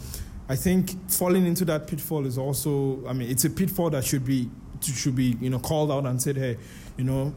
[0.49, 4.25] I think falling into that pitfall is also I mean it's a pitfall that should
[4.25, 4.49] be
[4.81, 6.57] should be you know called out and said hey
[6.97, 7.33] you know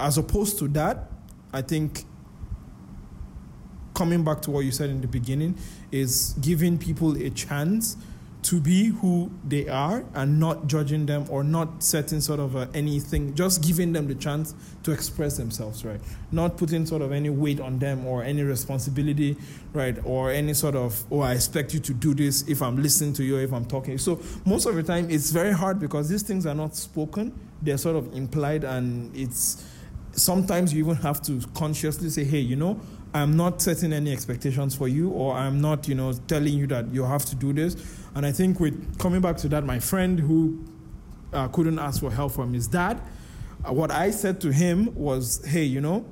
[0.00, 1.10] as opposed to that
[1.52, 2.04] I think
[3.94, 5.56] coming back to what you said in the beginning
[5.90, 7.96] is giving people a chance
[8.40, 12.68] to be who they are and not judging them or not setting sort of a,
[12.72, 16.00] anything just giving them the chance to express themselves right?
[16.30, 19.36] Not putting sort of any weight on them or any responsibility
[19.72, 19.98] right?
[20.04, 23.24] Or any sort of oh i expect you to do this if i'm listening to
[23.24, 23.98] you if i'm talking.
[23.98, 27.36] So most of the time it's very hard because these things are not spoken.
[27.60, 29.64] They're sort of implied and it's
[30.18, 32.80] sometimes you even have to consciously say, hey, you know,
[33.14, 36.92] I'm not setting any expectations for you, or I'm not, you know, telling you that
[36.92, 37.76] you have to do this.
[38.14, 40.64] And I think with coming back to that, my friend who
[41.32, 43.00] uh, couldn't ask for help from his dad,
[43.64, 46.04] uh, what I said to him was, hey, you know,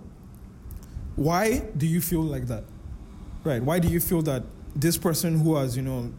[1.17, 2.65] why do you feel like that?
[3.45, 3.63] Right?
[3.63, 4.43] Why do you feel that
[4.75, 6.13] this person who has, you know,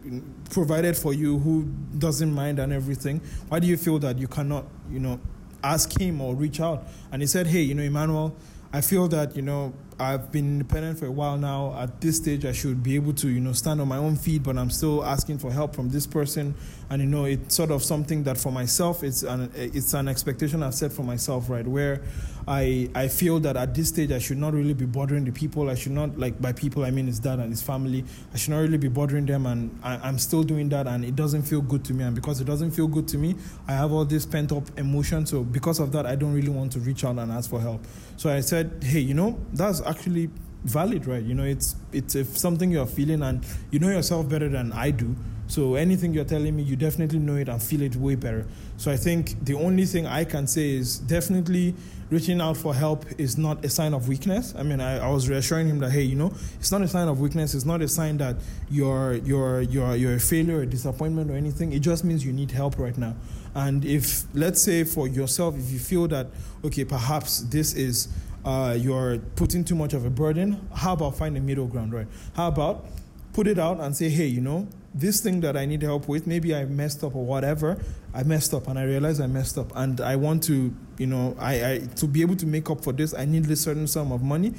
[0.50, 1.64] provided for you, who
[1.98, 5.20] doesn't mind and everything, why do you feel that you cannot, you know,
[5.62, 6.86] ask him or reach out?
[7.12, 8.36] And he said, hey, you know, Emmanuel,
[8.72, 11.74] I feel that, you know, I've been independent for a while now.
[11.76, 14.44] At this stage, I should be able to, you know, stand on my own feet,
[14.44, 16.54] but I'm still asking for help from this person.
[16.90, 20.62] And, you know, it's sort of something that for myself, it's an, it's an expectation
[20.62, 21.66] I've set for myself, right?
[21.66, 22.02] Where
[22.46, 25.68] I, I feel that at this stage, I should not really be bothering the people.
[25.68, 28.04] I should not, like, by people, I mean his dad and his family.
[28.32, 29.46] I should not really be bothering them.
[29.46, 32.04] And I, I'm still doing that, and it doesn't feel good to me.
[32.04, 33.34] And because it doesn't feel good to me,
[33.66, 35.26] I have all this pent up emotion.
[35.26, 37.84] So because of that, I don't really want to reach out and ask for help.
[38.16, 40.30] So I said, hey, you know, that's actually
[40.64, 41.22] valid, right?
[41.22, 44.90] You know, it's it's if something you're feeling and you know yourself better than I
[44.90, 45.16] do.
[45.46, 48.46] So anything you're telling me, you definitely know it and feel it way better.
[48.76, 51.74] So I think the only thing I can say is definitely
[52.10, 54.54] reaching out for help is not a sign of weakness.
[54.58, 57.08] I mean, I, I was reassuring him that hey, you know, it's not a sign
[57.08, 57.54] of weakness.
[57.54, 58.36] It's not a sign that
[58.70, 61.72] you're you're you're you're a failure, a disappointment, or anything.
[61.72, 63.16] It just means you need help right now.
[63.54, 66.26] And if let's say for yourself, if you feel that
[66.62, 68.08] okay, perhaps this is
[68.44, 72.06] uh, you're putting too much of a burden, how about find a middle ground, right?
[72.34, 72.86] How about
[73.32, 76.26] put it out and say, hey, you know, this thing that I need help with,
[76.26, 77.78] maybe I messed up or whatever.
[78.14, 81.36] I messed up and I realized I messed up and I want to, you know,
[81.38, 84.12] I, I to be able to make up for this, I need a certain sum
[84.12, 84.54] of money,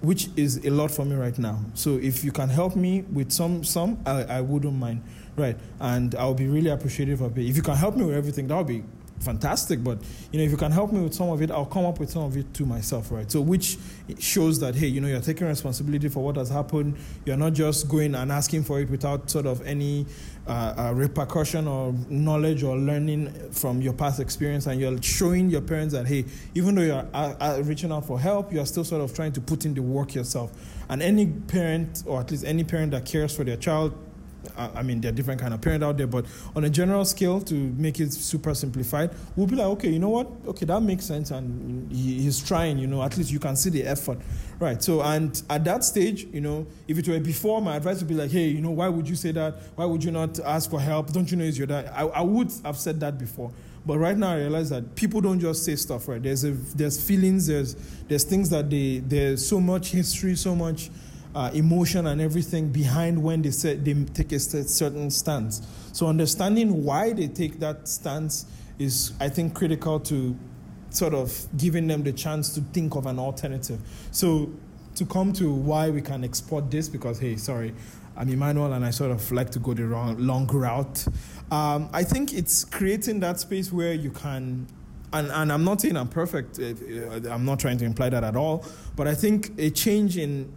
[0.00, 1.60] which is a lot for me right now.
[1.74, 5.02] So if you can help me with some some, I, I wouldn't mind.
[5.36, 5.56] Right.
[5.78, 7.46] And I'll be really appreciative of it.
[7.46, 8.82] If you can help me with everything, that would be
[9.20, 9.82] fantastic.
[9.82, 9.98] But
[10.32, 12.10] you know, if you can help me with some of it, I'll come up with
[12.10, 13.30] some of it to myself, right?
[13.30, 13.78] So which
[14.18, 16.96] shows that hey, you know, you're taking responsibility for what has happened.
[17.24, 20.06] You're not just going and asking for it without sort of any
[20.46, 25.60] uh, uh, repercussion or knowledge or learning from your past experience, and you're showing your
[25.62, 29.02] parents that hey, even though you're uh, uh reaching out for help, you're still sort
[29.02, 30.52] of trying to put in the work yourself.
[30.88, 33.92] And any parent, or at least any parent that cares for their child,
[34.56, 37.40] I mean, there are different kind of parent out there, but on a general scale,
[37.42, 40.28] to make it super simplified, we'll be like, okay, you know what?
[40.46, 42.78] Okay, that makes sense, and he, he's trying.
[42.78, 44.18] You know, at least you can see the effort,
[44.58, 44.82] right?
[44.82, 48.14] So, and at that stage, you know, if it were before, my advice would be
[48.14, 49.56] like, hey, you know, why would you say that?
[49.76, 51.12] Why would you not ask for help?
[51.12, 51.90] Don't you know it's your dad?
[51.94, 53.52] I, I would have said that before.
[53.86, 56.20] But right now, I realize that people don't just say stuff, right?
[56.20, 57.74] There's a, there's feelings, there's
[58.08, 60.90] there's things that they there's so much history, so much
[61.36, 65.60] uh, emotion and everything behind when they say they take a certain stance.
[65.92, 68.46] So understanding why they take that stance
[68.78, 70.34] is, I think, critical to
[70.88, 73.78] sort of giving them the chance to think of an alternative.
[74.12, 74.50] So
[74.94, 77.74] to come to why we can export this, because hey, sorry,
[78.16, 81.06] I'm Emmanuel and I sort of like to go the wrong, long route.
[81.50, 84.66] Um, I think it's creating that space where you can
[85.12, 86.58] and, and I'm not saying I'm perfect.
[86.58, 88.66] I'm not trying to imply that at all.
[88.96, 90.52] But I think a change in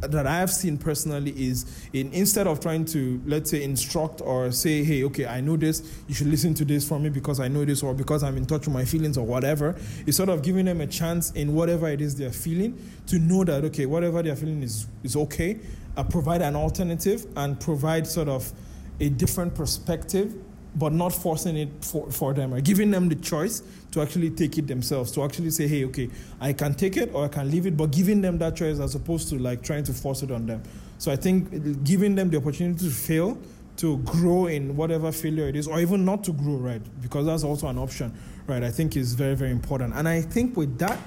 [0.00, 4.50] that I have seen personally is in instead of trying to let's say instruct or
[4.50, 5.82] say hey okay I know this.
[6.08, 8.46] You should listen to this from me because I know this or because I'm in
[8.46, 9.76] touch with my feelings or whatever
[10.06, 13.44] it's sort of giving them a chance in whatever it is they're feeling to know
[13.44, 15.58] that okay whatever they're feeling is is okay
[15.96, 18.52] uh, provide an alternative and provide sort of
[19.00, 20.34] a different perspective
[20.74, 24.56] but not forcing it for, for them or giving them the choice to actually take
[24.56, 26.08] it themselves to actually say hey okay
[26.40, 28.94] i can take it or i can leave it but giving them that choice as
[28.94, 30.62] opposed to like trying to force it on them.
[30.98, 33.38] So i think giving them the opportunity to fail
[33.78, 36.82] to grow in whatever failure it is or even not to grow right?
[37.00, 38.16] Because that's also an option
[38.46, 38.62] right?
[38.62, 39.94] I think is very very important.
[39.94, 40.98] And i think with that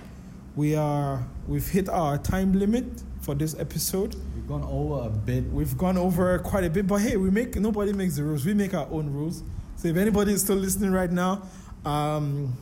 [0.56, 2.86] we are we've hit our time limit
[3.22, 7.02] for this episode we've gone over a bit we've gone over quite a bit but
[7.02, 9.44] hey we make nobody makes the rules we make our own rules
[9.76, 11.42] so if anybody is still listening right now
[11.86, 12.56] um,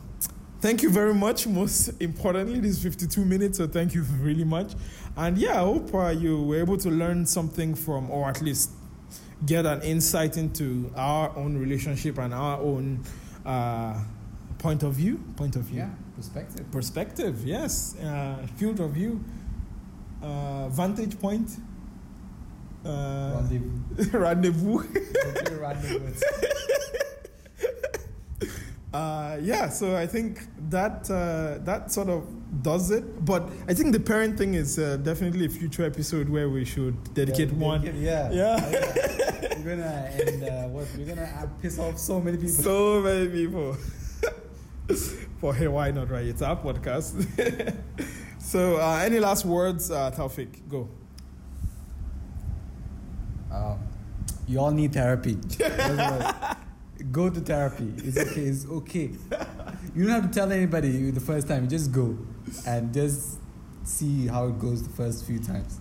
[0.62, 1.46] thank you very much.
[1.46, 4.72] Most importantly, this 52 minutes, so thank you really much.
[5.16, 8.70] And yeah, I hope uh, you were able to learn something from, or at least
[9.44, 13.04] get an insight into our own relationship and our own
[13.44, 14.02] uh,
[14.58, 15.22] point of view.
[15.36, 15.78] Point of view.
[15.78, 16.70] Yeah, perspective.
[16.70, 17.96] Perspective, yes.
[17.96, 19.24] Uh, field of view.
[20.22, 21.50] Uh, vantage point.
[22.84, 24.12] Uh, rendezvous.
[24.18, 24.78] rendezvous.
[25.60, 26.14] rendezvous.
[28.92, 32.26] Uh, yeah, so I think that uh, that sort of
[32.62, 33.24] does it.
[33.24, 37.14] But I think the parent thing is uh, definitely a future episode where we should
[37.14, 37.82] dedicate yeah, one.
[37.82, 38.70] yeah, yeah.
[38.70, 39.54] yeah.
[39.56, 42.52] we're gonna and uh, what we're gonna uh, piss off so many people.
[42.52, 43.76] So many people.
[45.42, 46.08] For hey, why not?
[46.08, 47.18] Right, it's our podcast.
[48.38, 50.68] so, uh, any last words, uh, Taufik?
[50.68, 50.88] Go.
[53.52, 53.80] Um,
[54.46, 55.34] you all need therapy
[57.10, 57.92] go to therapy.
[57.96, 58.40] It's okay.
[58.42, 59.10] It's okay.
[59.96, 61.64] You don't have to tell anybody the first time.
[61.64, 62.16] You just go
[62.64, 63.40] and just
[63.82, 65.80] see how it goes the first few times.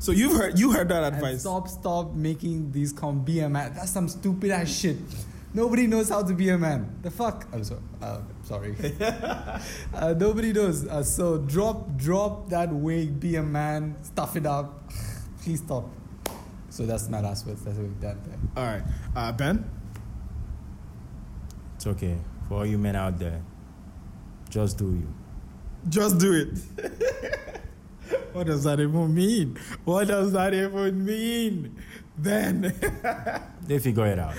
[0.00, 1.34] So you've heard you heard that advice.
[1.34, 3.76] And stop, stop making these com BMI.
[3.76, 4.96] That's some stupid ass shit.
[5.54, 6.98] Nobody knows how to be a man.
[7.02, 7.46] The fuck?
[7.52, 8.76] I'm so, uh, sorry.
[9.94, 10.86] uh, nobody knows.
[10.86, 13.18] Uh, so drop, drop that wig.
[13.18, 13.96] Be a man.
[14.02, 14.90] Stuff it up.
[15.42, 15.88] Please stop.
[16.70, 17.64] So that's my last words.
[17.64, 18.38] That's what we've done there.
[18.56, 18.82] All right,
[19.16, 19.68] uh, Ben.
[21.76, 22.18] It's okay.
[22.48, 23.42] For all you men out there,
[24.50, 25.14] just do you.
[25.88, 27.50] Just do it.
[28.32, 29.58] what does that even mean?
[29.84, 31.76] What does that even mean?
[32.18, 32.74] Ben,
[33.62, 34.34] They figure it out.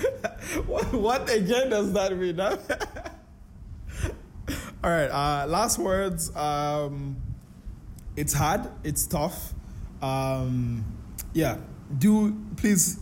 [0.66, 2.38] What, what again does that mean?
[2.38, 2.56] huh?
[4.82, 6.34] All right, uh, last words.
[6.34, 7.16] Um,
[8.16, 9.52] it's hard, it's tough.
[10.02, 10.84] Um,
[11.32, 11.58] yeah,
[11.98, 12.98] do please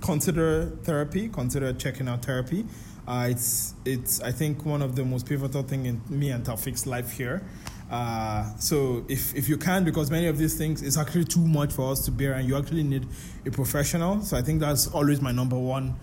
[0.00, 2.64] consider therapy, consider checking out therapy.
[3.06, 6.86] Uh, it's, it's, I think, one of the most pivotal thing in me and Taufik's
[6.86, 7.42] life here.
[7.90, 11.72] Uh, so if, if you can, because many of these things is actually too much
[11.72, 13.06] for us to bear, and you actually need
[13.44, 14.22] a professional.
[14.22, 15.96] So I think that's always my number one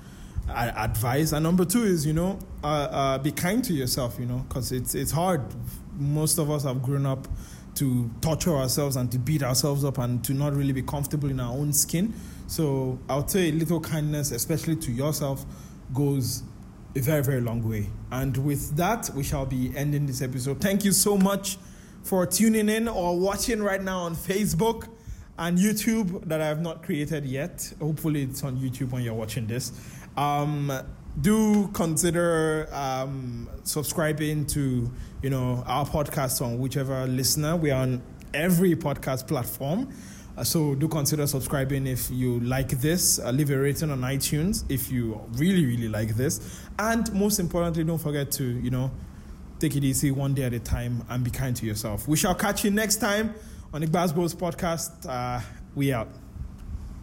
[0.49, 1.31] advice.
[1.31, 4.71] And number two is, you know, uh, uh, be kind to yourself, you know, because
[4.71, 5.41] it's it's hard.
[5.97, 7.27] Most of us have grown up
[7.75, 11.39] to torture ourselves and to beat ourselves up and to not really be comfortable in
[11.39, 12.13] our own skin.
[12.47, 15.45] So I would say a little kindness, especially to yourself,
[15.93, 16.43] goes
[16.95, 17.87] a very, very long way.
[18.11, 20.59] And with that, we shall be ending this episode.
[20.59, 21.57] Thank you so much
[22.03, 24.87] for tuning in or watching right now on Facebook
[25.37, 27.71] and YouTube that I have not created yet.
[27.79, 29.71] Hopefully, it's on YouTube when you're watching this.
[30.17, 30.71] Um,
[31.21, 34.91] do consider um, subscribing to
[35.21, 37.55] you know our podcast on whichever listener.
[37.55, 38.01] We are on
[38.33, 39.93] every podcast platform.
[40.37, 43.19] Uh, so do consider subscribing if you like this.
[43.19, 47.83] Uh, leave a rating on iTunes if you really really like this, and most importantly,
[47.83, 48.91] don't forget to you know
[49.59, 52.07] take it easy one day at a time and be kind to yourself.
[52.07, 53.33] We shall catch you next time
[53.73, 55.07] on the Gbasbos podcast.
[55.09, 55.41] Uh,
[55.73, 56.09] we out.